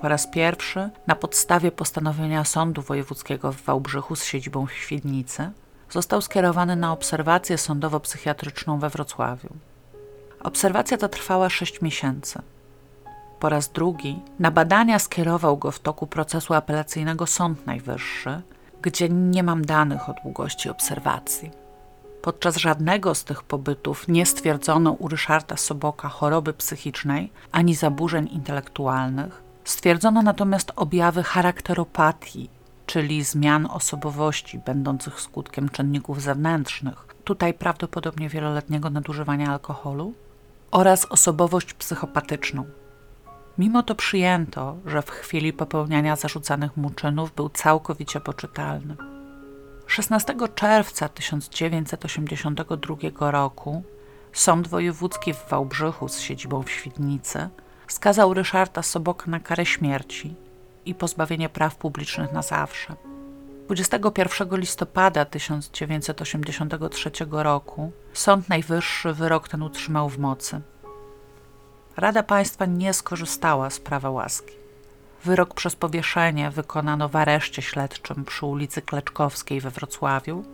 Po 0.00 0.08
raz 0.08 0.26
pierwszy, 0.26 0.90
na 1.06 1.16
podstawie 1.16 1.72
postanowienia 1.72 2.44
Sądu 2.44 2.82
Wojewódzkiego 2.82 3.52
w 3.52 3.62
Wałbrzychu 3.62 4.16
z 4.16 4.24
siedzibą 4.24 4.66
w 4.66 4.72
Świdnicy, 4.72 5.50
został 5.90 6.22
skierowany 6.22 6.76
na 6.76 6.92
obserwację 6.92 7.56
sądowo-psychiatryczną 7.56 8.78
we 8.78 8.90
Wrocławiu. 8.90 9.48
Obserwacja 10.40 10.96
ta 10.96 11.08
trwała 11.08 11.50
6 11.50 11.82
miesięcy. 11.82 12.42
Po 13.42 13.48
raz 13.48 13.68
drugi 13.68 14.22
na 14.38 14.50
badania 14.50 14.98
skierował 14.98 15.56
go 15.56 15.70
w 15.70 15.80
toku 15.80 16.06
procesu 16.06 16.54
apelacyjnego 16.54 17.26
Sąd 17.26 17.66
Najwyższy, 17.66 18.42
gdzie 18.82 19.08
nie 19.08 19.42
mam 19.42 19.64
danych 19.64 20.08
o 20.08 20.14
długości 20.22 20.68
obserwacji. 20.68 21.50
Podczas 22.22 22.56
żadnego 22.56 23.14
z 23.14 23.24
tych 23.24 23.42
pobytów 23.42 24.08
nie 24.08 24.26
stwierdzono 24.26 24.92
u 24.92 25.08
Ryszarda 25.08 25.56
Soboka 25.56 26.08
choroby 26.08 26.52
psychicznej 26.52 27.32
ani 27.52 27.74
zaburzeń 27.74 28.28
intelektualnych. 28.32 29.42
Stwierdzono 29.64 30.22
natomiast 30.22 30.72
objawy 30.76 31.22
charakteropatii, 31.22 32.50
czyli 32.86 33.24
zmian 33.24 33.66
osobowości 33.66 34.58
będących 34.58 35.20
skutkiem 35.20 35.68
czynników 35.68 36.22
zewnętrznych, 36.22 37.06
tutaj 37.24 37.54
prawdopodobnie 37.54 38.28
wieloletniego 38.28 38.90
nadużywania 38.90 39.52
alkoholu, 39.52 40.14
oraz 40.70 41.04
osobowość 41.04 41.74
psychopatyczną. 41.74 42.64
Mimo 43.58 43.82
to 43.82 43.94
przyjęto, 43.94 44.76
że 44.86 45.02
w 45.02 45.10
chwili 45.10 45.52
popełniania 45.52 46.16
zarzucanych 46.16 46.76
mu 46.76 46.90
czynów 46.90 47.34
był 47.34 47.48
całkowicie 47.48 48.20
poczytalny. 48.20 48.96
16 49.86 50.34
czerwca 50.54 51.08
1982 51.08 53.30
roku 53.30 53.82
Sąd 54.32 54.68
Wojewódzki 54.68 55.34
w 55.34 55.48
Wałbrzychu 55.48 56.08
z 56.08 56.20
siedzibą 56.20 56.62
w 56.62 56.70
Świdnicy 56.70 57.48
skazał 57.88 58.34
Ryszarda 58.34 58.82
Soboka 58.82 59.30
na 59.30 59.40
karę 59.40 59.66
śmierci 59.66 60.34
i 60.86 60.94
pozbawienie 60.94 61.48
praw 61.48 61.76
publicznych 61.76 62.32
na 62.32 62.42
zawsze. 62.42 62.94
21 63.66 64.60
listopada 64.60 65.24
1983 65.24 67.10
roku 67.30 67.92
Sąd 68.12 68.48
Najwyższy 68.48 69.12
wyrok 69.12 69.48
ten 69.48 69.62
utrzymał 69.62 70.08
w 70.08 70.18
mocy. 70.18 70.60
Rada 71.96 72.22
Państwa 72.22 72.66
nie 72.66 72.92
skorzystała 72.92 73.70
z 73.70 73.80
prawa 73.80 74.10
łaski. 74.10 74.52
Wyrok 75.24 75.54
przez 75.54 75.76
powieszenie 75.76 76.50
wykonano 76.50 77.08
w 77.08 77.16
areszcie 77.16 77.62
śledczym 77.62 78.24
przy 78.24 78.46
ulicy 78.46 78.82
Kleczkowskiej 78.82 79.60
we 79.60 79.70
Wrocławiu 79.70 80.44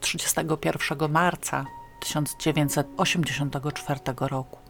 31 0.00 1.12
marca 1.12 1.64
1984 2.00 4.00
roku. 4.20 4.67